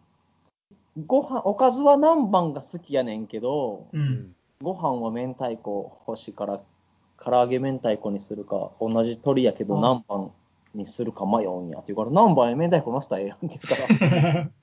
[1.06, 3.96] ご飯、おかずは何番が好きやねんけど、う。
[3.96, 4.34] うんん。
[4.62, 6.62] ご飯は明太子欲しいから、
[7.24, 10.32] 唐揚げ明太子にするか、同じ鳥やけどうん何番
[10.74, 13.74] にするか迷うんやって言うから、何番へ明太子のせたらええやんって言うか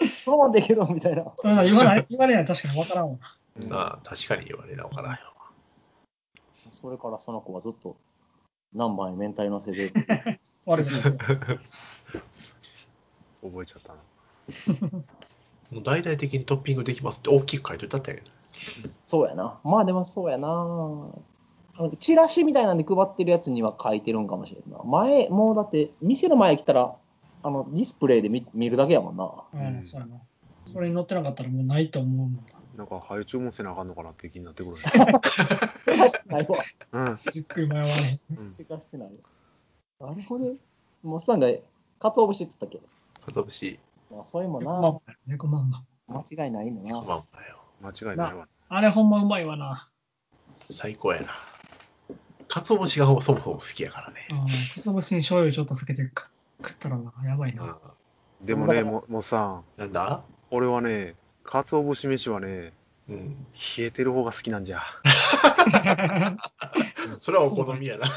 [0.06, 1.32] ら、そのままできるみたいな。
[1.38, 3.18] それな言わない、言われない確かに分からんわ。
[3.58, 5.20] うんなあ、確かに言われなおからんよ。
[6.72, 7.96] それからその子はずっと、
[8.74, 9.92] 何番へ明太のせで、
[10.66, 11.02] 悪くない。
[13.42, 14.00] 覚えちゃったな。
[15.72, 18.36] もう大々的にトッピングできますって大きく書いてたったんやけど。
[19.04, 19.60] そうやな。
[19.64, 20.48] まあでもそうやな。
[21.80, 24.80] あのチラシみたいなんで配ってるやつには書いてるんかもしれんな。
[24.84, 26.94] 前、もうだって、店の前来たら、
[27.42, 29.32] あの、ディスプレイで見見るだけやもんな。
[29.54, 30.18] うん、そうやな。
[30.66, 32.42] それに乗ってなかったらもうないと思うもんな。
[32.76, 34.76] なんか、配注もせなあかんのかなって気になってくる。
[34.76, 36.58] 手貸してないわ。
[36.92, 37.20] うん。
[37.32, 37.92] じっくり迷わね
[38.32, 39.10] うん手貸してない
[40.00, 40.10] わ。
[40.10, 40.54] なるほど。
[41.04, 41.48] もっさんが、
[42.00, 42.82] かつお節って言ったっ
[43.16, 43.26] け？
[43.26, 43.80] かつお節、
[44.12, 45.00] まあ、そういうもん猫まんな。
[45.28, 45.84] 猫まんま。
[46.10, 47.08] 間違いないのまあな。
[47.08, 47.62] まあよ。
[47.82, 48.48] 間違いないわ。
[48.68, 49.88] あれほんまうまいわな。
[50.70, 51.30] 最高やな。
[52.50, 54.28] かつお節がそもそも好きやからね。
[54.32, 54.38] うん。
[54.40, 54.46] か
[54.84, 56.30] つお節に醤油ちょっとつけてか
[56.62, 57.64] 食ったらな、やばいな。
[57.72, 57.76] う
[58.42, 59.64] でもね、ももうさ、ん。
[59.78, 60.24] なんだ？
[60.50, 62.74] 俺はね、かつお節飯はね、
[63.08, 63.46] うん。
[63.78, 64.82] 冷えてる方が好きなんじゃ。
[67.22, 68.08] それはお好みやな。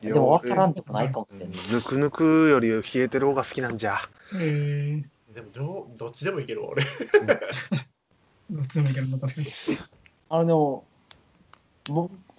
[0.00, 1.60] でも分からんとこないかもしれんない。
[1.72, 3.98] ぬくぬくより冷えてる方が好きなんじゃ。
[4.34, 6.84] えー、でもどう、どっちでもいけるわ、俺。
[8.50, 9.46] どっちでもいけるな、確かに。
[10.30, 10.84] あの、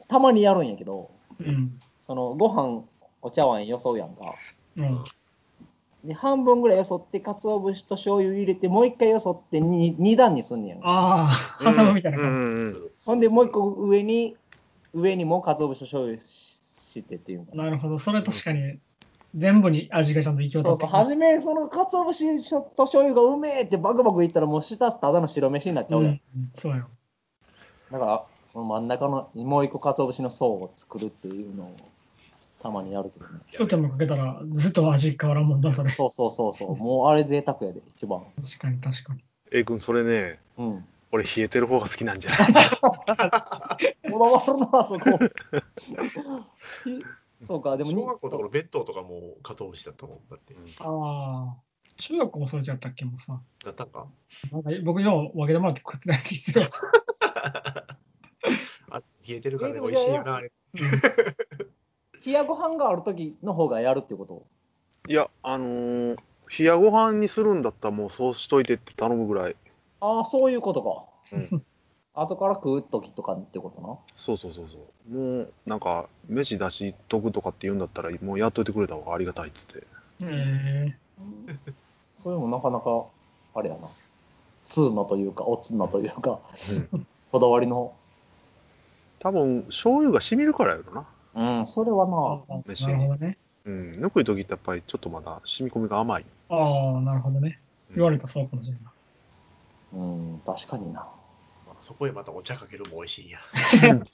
[0.08, 1.78] たまにやるんやけど、うん。
[1.98, 2.84] その、ご飯、
[3.22, 4.36] お茶碗よそうやんか。
[4.78, 5.04] うん。
[6.04, 10.80] で、半分ぐらいよそって、鰹節と醤油入れて、もう一回よそって2、二段にすんねやん。
[10.84, 12.80] ああ、挟むみたいなう感じ。
[13.06, 14.36] ほんで、もう一個上に、
[14.94, 16.56] 上にも鰹節と醤油し
[17.00, 17.66] してっていうんかな。
[17.66, 18.80] なるほど、それ確かに、
[19.36, 26.14] 全部に味がちゃんと行き渡ってそうそう、初め、その鰹節と醤油がうめえってバクバクいったら、もう下ただの白飯になっちゃうやん。
[26.14, 26.20] うん、
[26.56, 26.88] そうよ。
[27.92, 31.76] だから、この真ん中のもう一個鰹節の層を作るっていうのを、
[32.64, 33.42] たまにやるけどね。
[33.52, 35.90] 一手間かけたら、ずっと味変わらんもんだ、それ。
[35.90, 36.78] そうそうそうそう。
[36.78, 38.24] もうあれ贅沢やで、一番。
[38.42, 39.26] 確かに、確かに。
[39.52, 40.86] A 君、それね、うん。
[41.12, 42.32] 俺冷えてる方が好きなんじゃ。
[42.90, 45.20] こだわるな、そこ。
[47.44, 50.56] そうか、でもに小学校のところ、弁当とかもかつお節だと思うんだって。
[50.80, 51.58] ああ、
[51.98, 53.38] 中学校もそれじゃったっけもうさ。
[53.66, 54.08] だったんか
[54.54, 56.68] なんか僕、よう分けてもらって食ってない気するわ。
[57.34, 57.84] あ、
[59.28, 60.52] 冷えてるから美味しいよな、あれ。
[62.26, 64.46] 冷やご飯がある時の方がやるってこと？
[65.08, 66.18] いや、あのー、
[66.60, 69.56] 冷やご飯にするんだったらもうそうしといてって頼むぐらい。
[70.00, 70.84] ああ、そういうこと
[71.32, 71.38] か。
[71.38, 71.66] うん
[72.18, 73.98] 後から食う時とかってことな。
[74.16, 74.78] そうそうそうそ
[75.12, 75.14] う。
[75.14, 79.86] もう、なんか、飯出しとくとかって言うんだったら、もうやっといてくれた方がありがたいっつって。
[80.24, 80.98] え
[82.18, 83.06] それもなかなか、
[83.54, 83.90] あれやな。
[84.64, 86.40] 通のというか、おつのというか、
[86.94, 87.94] うん こだわりの。
[89.26, 91.58] 多分、醤油が染みるからやろな。
[91.58, 93.40] うん、それはー、な、あ飯なるほどね。
[93.66, 93.92] うん。
[93.94, 96.26] ぬくい時ってやっぱりちょっとまだ染み込みが甘い。
[96.50, 97.60] ああ、なるほどね。
[97.96, 98.84] 言われたらそうかもしれない。
[99.94, 100.04] う
[100.36, 101.10] ん、確かにな。
[101.66, 103.40] まあそこへまたお茶かけるも美味しいんや。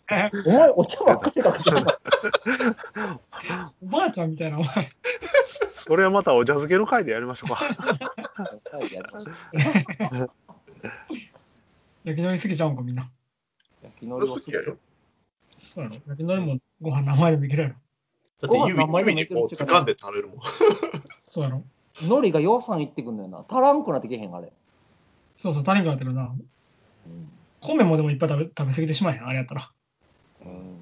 [0.47, 2.00] お前、お茶ばっかりかけてるな。
[3.84, 4.89] おばあちゃんみたいな、お前。
[5.76, 7.60] それはまたお茶漬けの回でやりましょうか。
[12.06, 13.12] 焼き海苔好きちゃうんか、みんな。
[13.84, 14.78] 焼き海苔をす好きやよ。
[15.72, 15.96] そうやろ。
[16.06, 17.76] 焼き海苔もご飯名前でもいけるやろ。
[18.42, 20.38] だって指指でいけるっていうかこう掴んで食べるもん。
[21.24, 21.64] そうやろ。
[22.02, 23.46] 海苔が予算いってくんのよな。
[23.48, 24.52] 足らんくなってけへん、あれ。
[25.38, 26.24] そうそう、足りんくなってるな。
[27.06, 27.30] うん。
[27.62, 29.72] 米もでもいっぱい食べ食べ過ぎてしまえへん、あれやったら。
[30.42, 30.78] うん。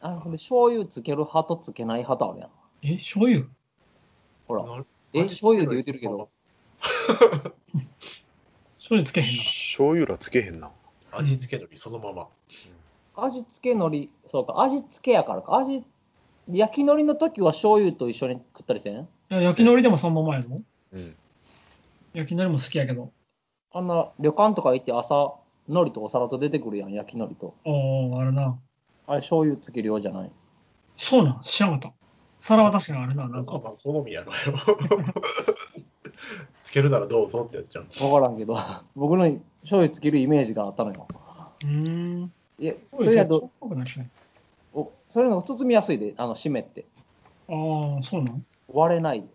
[0.00, 2.50] あ、ほんで、醤油つける派とつけない派とあるやん。
[2.82, 3.46] え、醤油？
[4.48, 4.64] ほら。
[4.64, 6.30] なるえ、醤油で言うてるけど。。
[8.78, 9.42] 醤油つけへんな。
[9.42, 10.70] 醤油らつけへんな。
[11.12, 12.28] 味付けのりそのまま。
[13.24, 15.56] 味付け海苔、そうか、味付けやからか。
[15.58, 15.84] 味、
[16.48, 18.94] 焼き海苔の時は醤油と一緒に食ったりせん？
[18.96, 20.60] いや焼き海苔でもそのままやろ。
[20.92, 21.16] うん。
[22.14, 23.12] 焼き海苔も好きやけど。
[23.72, 25.34] あんな旅館とか行って朝、
[25.68, 27.54] 海苔とお皿と出てくるやん、焼き海苔と。
[27.64, 28.58] おー、あるな。
[29.06, 30.30] あれ、醤油つけるようじゃない？
[30.96, 31.96] そうなん、知らなかった。
[32.40, 33.52] 皿は確かにあるな、なんか。
[33.52, 34.38] まあまあ好みやろよ。
[36.62, 37.88] つけるならどうぞってやつじゃん。
[38.12, 38.56] わからんけど、
[38.96, 39.24] 僕の
[39.62, 41.06] 醤油つけるイメージがあったのよ。
[41.62, 42.32] うーん。
[42.60, 43.50] いや、それやと。
[44.74, 46.84] おそれの包みやすいで、あの、締めって。
[47.48, 48.44] ああ、そうなん？
[48.68, 49.26] 割れない。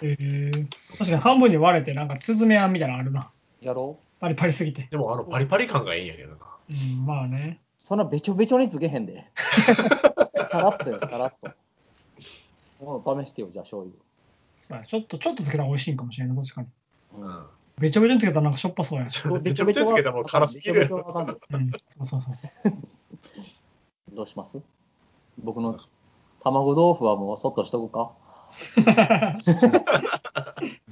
[0.00, 3.30] えー、確かに半分に割れて、なんか、つづめあんみたいなのあるな。
[3.60, 4.86] やろうパリパリすぎて。
[4.90, 6.38] でもあのパリパリ感がいいんやけどな。
[6.70, 7.60] うん、まあね。
[7.76, 9.24] そんなべちょべちょにつけへんで。
[10.48, 11.50] さらっとよ、さらっと。
[12.84, 14.86] もう試してよ、じゃあ醤油。
[14.86, 16.68] ちょっと、ちょっとつけたら美味しいんかもしれない、確かに。
[17.18, 17.46] うん。
[17.78, 19.04] べちょべちょにつけたらなんかしょっぱそうや。
[19.04, 22.72] めちゃめちゃつけたらもう辛すぎるそうそうそうそう。
[24.12, 24.58] どうします？
[25.38, 25.78] 僕の
[26.42, 28.12] 卵豆腐はもうそっとしとくか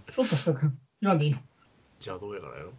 [0.08, 0.72] そっとしとく。
[1.00, 1.38] 言わんでいいの。
[2.04, 2.72] 邪道やからやろ。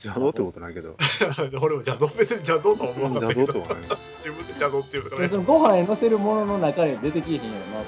[0.00, 0.96] 邪道ってことないけど。
[1.60, 3.88] 俺も邪道別に邪道とは思わなかったけど邪道とはない。
[4.24, 7.84] 自分で邪道っていうからそのご飯に乗せるものの中に出てきえへんやろなと思っ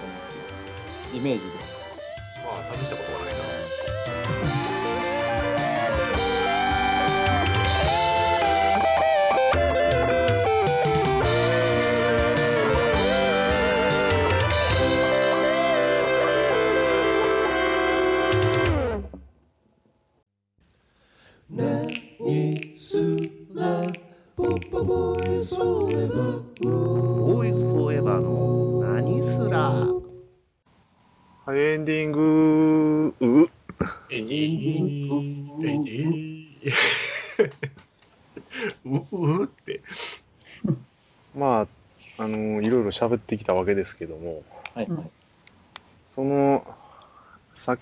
[1.12, 1.16] て。
[1.16, 1.73] イメージで。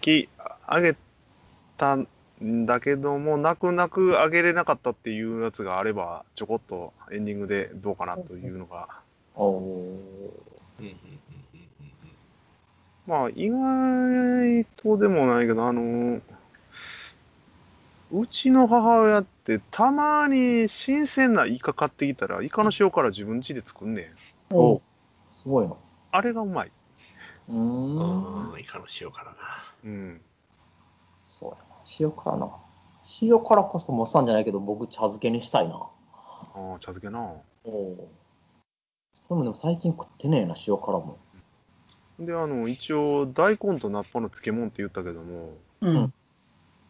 [0.02, 0.28] き
[0.66, 0.96] あげ
[1.78, 2.06] たん
[2.66, 8.88] だけども、泣く泣くあげれなかったっていうやつがあれば、ちょこっとエンディングでどうかなというのが、
[9.34, 9.64] おーうん
[10.80, 10.92] うんうんうん
[13.04, 16.20] まあ、意外とでもないけど、あの、
[18.12, 24.12] うちの母親ってたまに新鮮なイカ買ってきたら、イカの塩辛自分家で作んね
[24.50, 24.56] ん。
[24.56, 24.80] お
[25.32, 25.74] すごいな。
[26.12, 26.70] あれがうまい。
[27.48, 28.60] うーん。
[28.60, 29.71] イカの塩辛な。
[29.84, 30.20] うん。
[31.24, 31.64] そうやな。
[31.98, 32.56] 塩辛な。
[33.20, 35.74] 塩辛こそもっさんじゃないけど、僕茶漬けにしたいな。
[35.74, 35.88] あ
[36.54, 37.32] あ、茶漬けな。
[37.64, 38.08] おお。
[39.14, 41.18] それもでも最近食ってねえな、塩辛も。
[42.18, 46.12] で、あの、一応、大根と菜っぱの漬物って言ったけども、うん。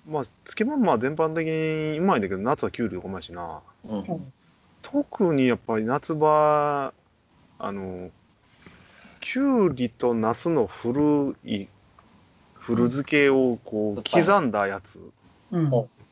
[0.06, 3.62] まあ、漬物まあ全般的にうまいんだけど、夏はきゅうりとかうまいしな。
[3.84, 4.32] うん。
[4.82, 6.92] 特にやっぱり夏場、
[7.58, 8.10] あの、
[9.20, 11.68] きゅうりとナスの古い、
[12.62, 14.98] 古漬けをこう刻んだやつ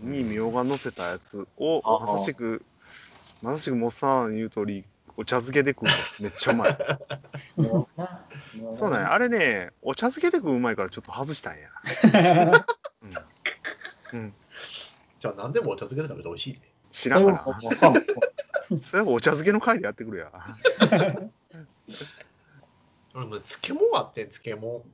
[0.01, 2.64] にみょうが乗せたやつを、あまさしく、
[3.40, 4.84] まさしくモッサン言う通り、
[5.16, 6.76] お茶漬けで食うの めっちゃうまい。
[8.76, 9.12] そうなんや。
[9.12, 11.70] あれね、お茶漬けで食ううまいからちょっと外したんや。
[14.12, 14.18] うん。
[14.18, 14.34] うん。
[15.20, 16.61] じゃあ何でもお茶漬けで食べて美味しいね。
[16.90, 17.62] 知らんかそれもな。
[17.62, 18.01] もっさんも
[18.90, 20.32] それはお茶漬けの回でやってくるや。
[23.14, 24.84] 俺も漬物あってん、漬物。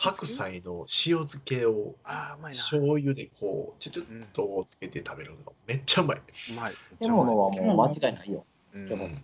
[0.00, 2.58] 白菜の塩漬けをああ、うまいな。
[2.58, 5.52] 醤油でこう、ちょちょっとつけて食べるの。
[5.66, 6.18] めっちゃうまい。
[6.18, 6.72] うまい。
[6.98, 8.46] 漬物はもう間違いないよ。
[8.72, 9.10] うん漬物。
[9.10, 9.16] も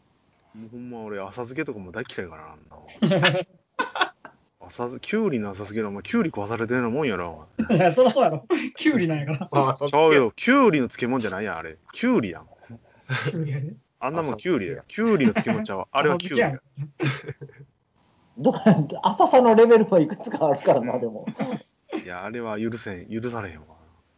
[0.67, 2.77] うほんま俺、浅漬けとかも大嫌いからなんな。
[4.67, 7.47] 浅漬け、きゅうりの浅漬けの、お前、きゅうり食わされてるようなもんやろ。
[7.71, 8.47] いや、そりゃそうやろ。
[8.75, 9.69] キュウリなんやから。
[9.71, 11.79] あちゃうよ、きゅうりの漬物じゃないやん、あれ。
[11.93, 12.47] きゅうりやん。
[13.31, 13.73] キュウリやで。
[13.99, 14.83] あんなもんきゅうりや。
[14.89, 15.89] きゅうりの漬物ちゃうわ。
[15.91, 16.61] あれはきゅうりや。
[18.39, 18.61] どか
[19.03, 21.27] 浅さのレベルはいくつかあるからな、でも。
[22.05, 23.67] いや、あれは許せん、許されへんわ。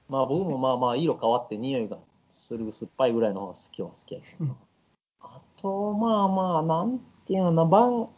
[0.08, 1.98] まあ僕もまあまあ色変わって匂いが
[2.30, 4.56] する酸っぱいぐらいの方が好きは好きやけどな。
[5.20, 8.08] あと、まあまあ、なんていうのな、晩、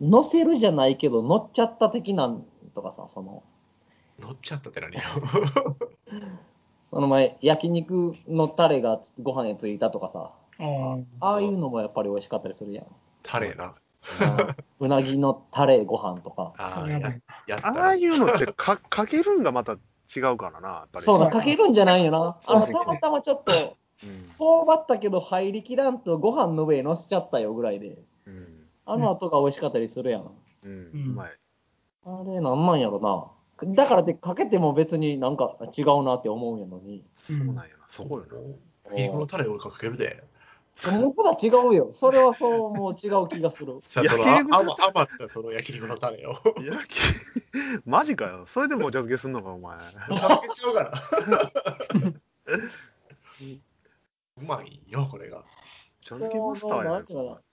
[0.00, 2.44] 乗せるじゃないけど、乗っちゃった的なん
[2.74, 3.42] とかさ、その、
[4.18, 4.94] 乗っちゃったって何？
[4.94, 5.00] よ。
[6.90, 12.86] その前、焼肉のタレがご飯についたとかさ、あああいうのもやっぱり美味しかったりするやん。
[13.22, 13.74] タレな。
[14.80, 16.52] うなぎのタレご飯とか。
[16.58, 16.86] あ、
[17.62, 18.06] あい。
[18.06, 19.72] うのってか かけるんがまた
[20.14, 21.04] 違うからな、やっぱり。
[21.04, 22.38] そうな、かけるんじゃないよな。
[22.46, 24.34] あの、たまたまちょっと、うん。
[24.38, 28.66] 頬張ったけど入りきらんとご飯の上に乗せちゃったよぐらいで、うん。
[28.86, 30.30] あの後が美味しかったりするやん。
[30.64, 30.70] うん。
[30.70, 31.38] うんうまい。
[32.06, 33.74] あれなんなんやろな。
[33.74, 37.04] だからってかけても別になんか違うなって思うんやのに。
[37.14, 37.68] そうなんやな。
[37.88, 38.94] そこよな。
[38.96, 40.22] 肉のタレをかけるで。
[41.00, 41.90] 僕は違うよ。
[41.94, 43.78] それはそう、もう違う気がする。
[43.82, 44.74] さあ、そのあ余余っ
[45.18, 46.36] たその焼肉のタレを。
[46.60, 46.98] 焼き、
[47.86, 48.44] マジかよ。
[48.46, 49.76] それでもお茶漬けすんのか、お前。
[49.76, 49.82] か
[50.42, 50.92] けちゃうから。
[54.36, 55.38] うまいよ、これが。
[55.38, 55.42] お
[56.04, 57.04] 茶漬けマスターや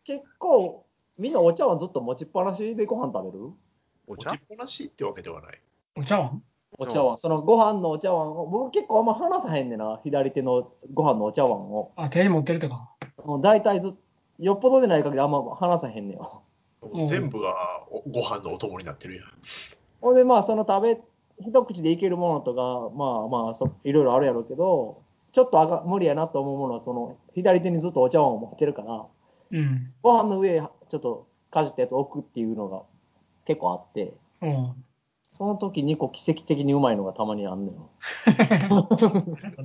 [0.04, 0.86] 結構、
[1.18, 3.52] みんなお茶碗ずっと持ちっぱなしでご飯食べる？
[4.08, 4.32] お茶？
[4.32, 5.62] 持ちっぱなしってわけではない。
[5.96, 6.44] お茶碗？
[6.78, 7.18] お茶碗。
[7.18, 10.00] そのご飯のお茶碗を、僕結構あんま離さへんねんな。
[10.04, 11.94] 左手のご飯のお茶碗を。
[11.96, 12.91] あ、手に持ってるとか。
[13.26, 13.92] もう大体ずっ
[14.42, 16.42] よっぽどでない限りあんま離さへんねんよ。
[16.82, 19.26] うん全部がおご飯のお供になってるやん。
[20.02, 21.00] ほんでまあその食べ
[21.40, 29.06] 一口でいけるものとかまあまあそいろいろあるやろうけどちょっとあか無理やなと思うものはその左手にずっとお茶碗を持ってるから
[29.52, 29.94] うん。
[30.02, 32.82] ご飯の上へちょっとかじったやつを置くっていうのが
[33.46, 34.74] 結構あってうん。
[35.22, 37.90] その時にこう奇跡的にうまいのがたまにあんのよ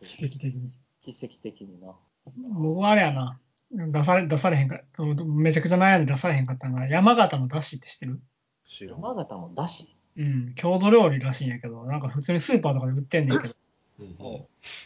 [0.00, 0.72] 奇跡的に。
[1.02, 1.94] 奇跡的にな
[2.24, 3.38] 僕はあれやな。
[3.70, 4.80] 出され、出されへんか、
[5.26, 8.20] めちゃくちゃ悩んで出されへんかったのが、山形のだしって知ってる？
[8.68, 9.00] 知らん。
[9.00, 9.96] 山形のだし？
[10.16, 10.54] うん。
[10.54, 13.54] 郷土料理らしいんやけど、なんか普通にスーパーとかで売ってんねんけど、
[13.98, 14.16] うん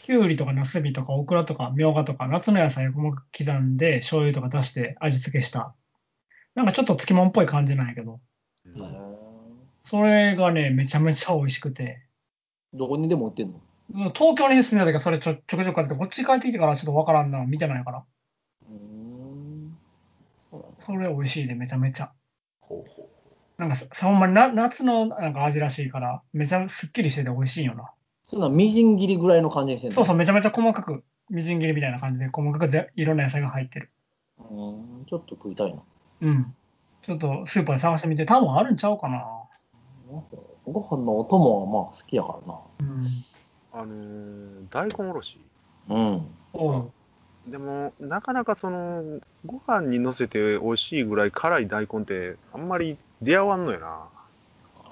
[0.02, 5.74] きゅうりとかなすびとかオクラとかみょうがとか夏の野菜を細かく刻んで醤油とか出して味付けした。
[6.54, 8.20] なんかちょっと漬物っぽい感じなんやけど、
[8.66, 8.82] うん。
[8.82, 8.86] へ
[9.84, 13.60] それがね、めちゃめちゃ美味しくて、ーどこにでも売ってんの？
[13.92, 18.04] 東京に住んでた時はそれちょちょくちょく買ってて、こっち帰ってきてからちょっとわからんな、見てないから。
[18.68, 19.78] うーん
[20.38, 22.12] そうなんだそれ美味しいで、めちゃめちゃ。
[22.60, 23.08] ほうほ
[23.58, 27.92] なんかさ、ほんまにな夏のなんか味らしいから、めちゃすっきりしてて美味しいよな。
[28.26, 29.94] そんなみじん切りぐらいの感じにしてんの？
[29.94, 33.90] そうそう、めちゃめちゃ細かく、みじん切りみたいな感じで、細かくぜいろんな野菜が入ってる。
[34.38, 34.46] うー
[35.02, 35.80] んちょっと食いたいな
[36.22, 36.54] うん。
[37.02, 39.24] ちょっとスーパーで探してみて、多分あるんちゃうかな。
[40.64, 42.60] ご飯のお供はまあ好きやからな。
[42.80, 43.06] うん。
[43.76, 45.38] あのー大根おろし。
[45.88, 46.22] うん。
[47.46, 54.08] でも、なかなかその、ご飯に乗せて美味しいぐらい辛い大根って、あんまり出会わんのよな。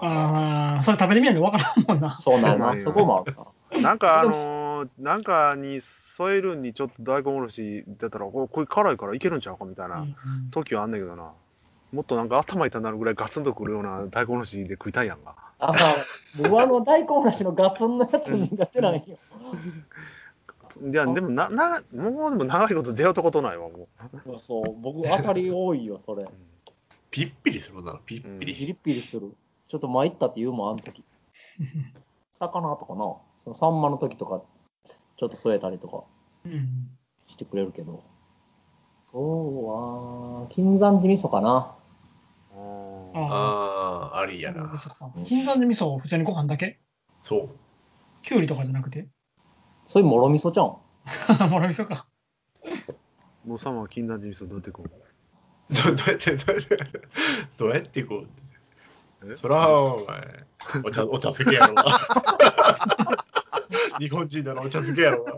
[0.01, 2.14] ああ、それ食べてみないとわからんもんな。
[2.14, 2.78] そうなんやな。
[2.78, 3.37] そこもある
[3.72, 3.80] な。
[3.80, 10.16] なんかあのーなんかに添えるにちょっと大根おろしだったら、おこれ辛いからいけるんちゃうかみたいなうん
[10.51, 11.32] 時はあんねんけどな。
[11.93, 15.35] もっとなんか頭痛なるぐらいガツンとくるような大根おろしで食いたいやんか。
[15.59, 15.94] あかん。
[16.36, 19.02] 僕はあの大根おろしのガツンのやつ苦手なんよ。
[20.82, 23.88] いや、でもな、な、もうでも長いこと出会ったことないわ、も
[24.38, 26.28] そう、僕当たり多いよ、それう。。
[27.11, 28.55] ピッピリするな、ピッピリ。
[28.55, 29.32] ピリピリする。
[29.68, 31.05] ちょっと参ったって言うもん、あの時。
[32.32, 33.16] 魚とかな。
[33.38, 34.42] そのサンマの時とか、
[35.16, 36.02] ちょっと添えたりとか
[36.44, 36.90] うん。
[37.26, 38.02] してくれるけど。
[39.12, 41.76] そうは、金山寺味噌かな。
[42.52, 43.63] あーあ
[44.16, 44.78] ありやあ、な。
[45.24, 46.78] 金山寺味噌、普通にご飯だけ？
[47.22, 47.48] そう。
[48.22, 49.08] きゅうりとかじゃなくて？
[49.84, 50.78] そういうもろ味噌ちゃん？
[51.50, 52.06] もろ味噌か。
[53.44, 54.90] もうさんは金山寺味噌どうやってこう
[55.74, 56.76] どどうやって、どうやって、
[57.58, 58.24] どうやってこ
[59.24, 59.26] え？
[59.26, 59.36] う。
[59.36, 60.46] そら、お前、
[60.84, 61.84] お茶、 お茶漬けやろな。
[63.98, 65.32] 日本人ならお茶漬けやろな。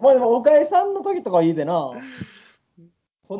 [0.00, 1.76] まあでも、おかえさんの時とかいいでな。
[1.78, 1.94] お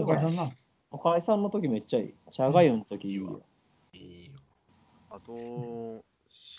[0.07, 0.51] かえさんな。
[0.91, 2.15] おかえさんの時めっちゃいい。
[2.31, 3.23] 茶がゆの時いいよ。
[3.23, 3.43] いいよ
[5.15, 6.03] あと、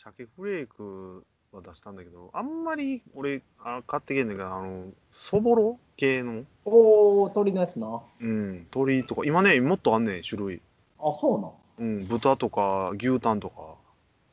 [0.04, 8.04] 鮭フレークは出したんだけど、あんまり俺、あ買ってけんねんけど、あの、そぼろ系の、おー、鳥のやつな。
[8.20, 10.62] うん、鶏とか、今ね、もっとあんねん、種類。
[11.00, 11.50] あ、そうな。
[11.80, 13.74] うん、豚とか牛タンとか。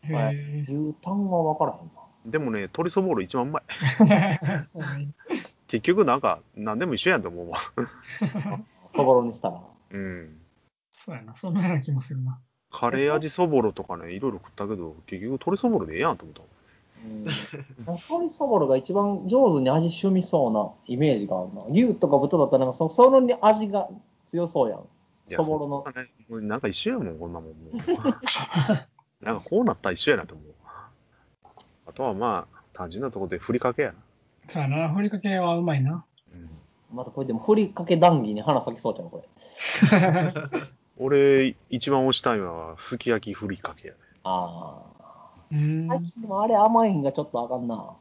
[0.03, 0.61] へえ。
[0.61, 2.03] 牛タンは分からへんな。
[2.27, 3.63] でもね、鶏そぼろ一番うまい。
[5.67, 7.59] 結局なんか、何でも一緒やんと思うわ。
[8.95, 9.63] そぼろにしたら。
[9.93, 10.41] うん。
[10.91, 12.39] そうやな、そんなような気もするな。
[12.71, 16.43] カレー味そぼろとかね、いろいろ食ったけど、結局鶏そぼろでええやんと思った。
[17.05, 17.25] うん。
[17.87, 21.63] 鶏そぼろが一番上手に味染みそうなイメージがあるな。
[21.71, 23.89] 牛とか豚だったらなんかそそのに味が
[24.27, 24.85] 強そうやん。
[25.29, 25.85] そぼろの。
[25.93, 27.55] ねなんか一緒やもん、こんなもん。
[29.21, 30.47] なんかこうなったら一緒やなと思う。
[31.87, 33.95] あとはまあ、単純なところでふりかけやな。
[34.47, 36.05] そうやな、ふりかけはうまいな。
[36.33, 36.51] うん
[36.93, 39.29] またこれでもふりかけ談義に花咲きそうじゃん、これ。
[41.03, 44.01] 俺、一番推したいのは、すき焼きふりかけやね。
[44.23, 45.35] ああ。
[45.51, 45.89] うん。
[45.89, 47.97] 最近でもあれ甘いんがちょっとあかんな。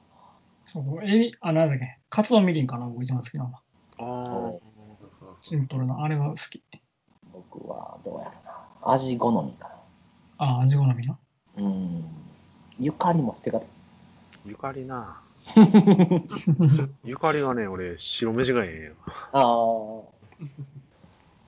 [0.65, 3.61] そう、エビ、あ、なんだっけ、カツオみりんかな、僕一番好きなのは。
[3.99, 4.51] あ
[5.41, 6.61] シンプルな、あれは好き。
[7.31, 8.31] 僕はどうやろ
[8.85, 8.93] な。
[8.93, 9.71] 味好みか
[10.37, 11.17] あ、味好みな。
[11.55, 11.63] な。
[11.63, 12.03] うん。
[12.77, 13.65] ゆかりも捨て方。
[14.45, 15.21] ゆかりな。
[17.05, 18.93] ゆかりはね、俺、白飯がええんよ。
[19.31, 20.03] あ
[20.43, 20.45] あ。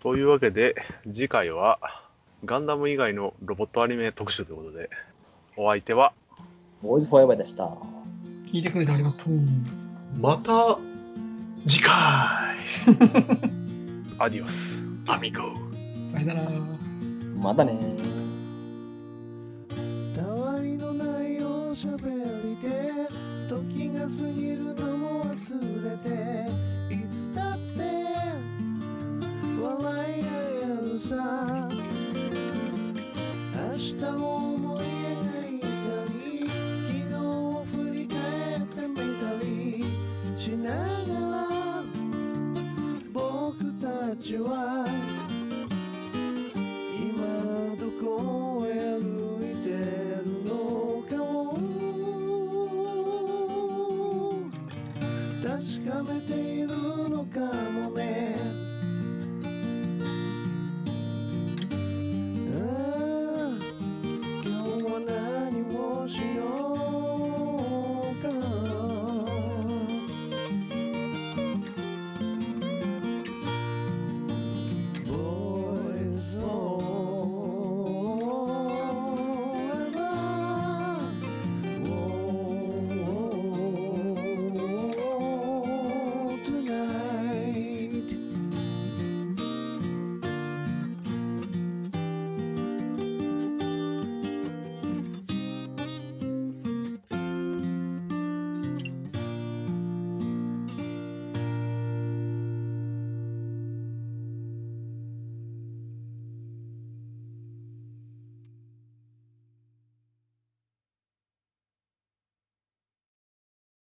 [0.01, 0.73] というわけで、
[1.13, 1.77] 次回は、
[2.43, 4.89] ガンダム以外のロボットアニメ特集ということで、
[5.55, 6.13] お相手は、
[6.81, 7.65] ボーイズフォーエバーでした。
[8.51, 9.33] 聞いてくれてありがとう。
[10.19, 10.79] また
[11.67, 11.93] 次回
[14.17, 14.79] アディオス。
[15.05, 15.43] アミゴ
[16.11, 16.49] さよなら。
[17.37, 17.77] またね
[20.15, 22.81] たわいのないおしゃべりで
[23.47, 26.49] 時が過ぎるのも忘れて
[26.93, 28.10] いつだって
[29.75, 30.27] 笑い合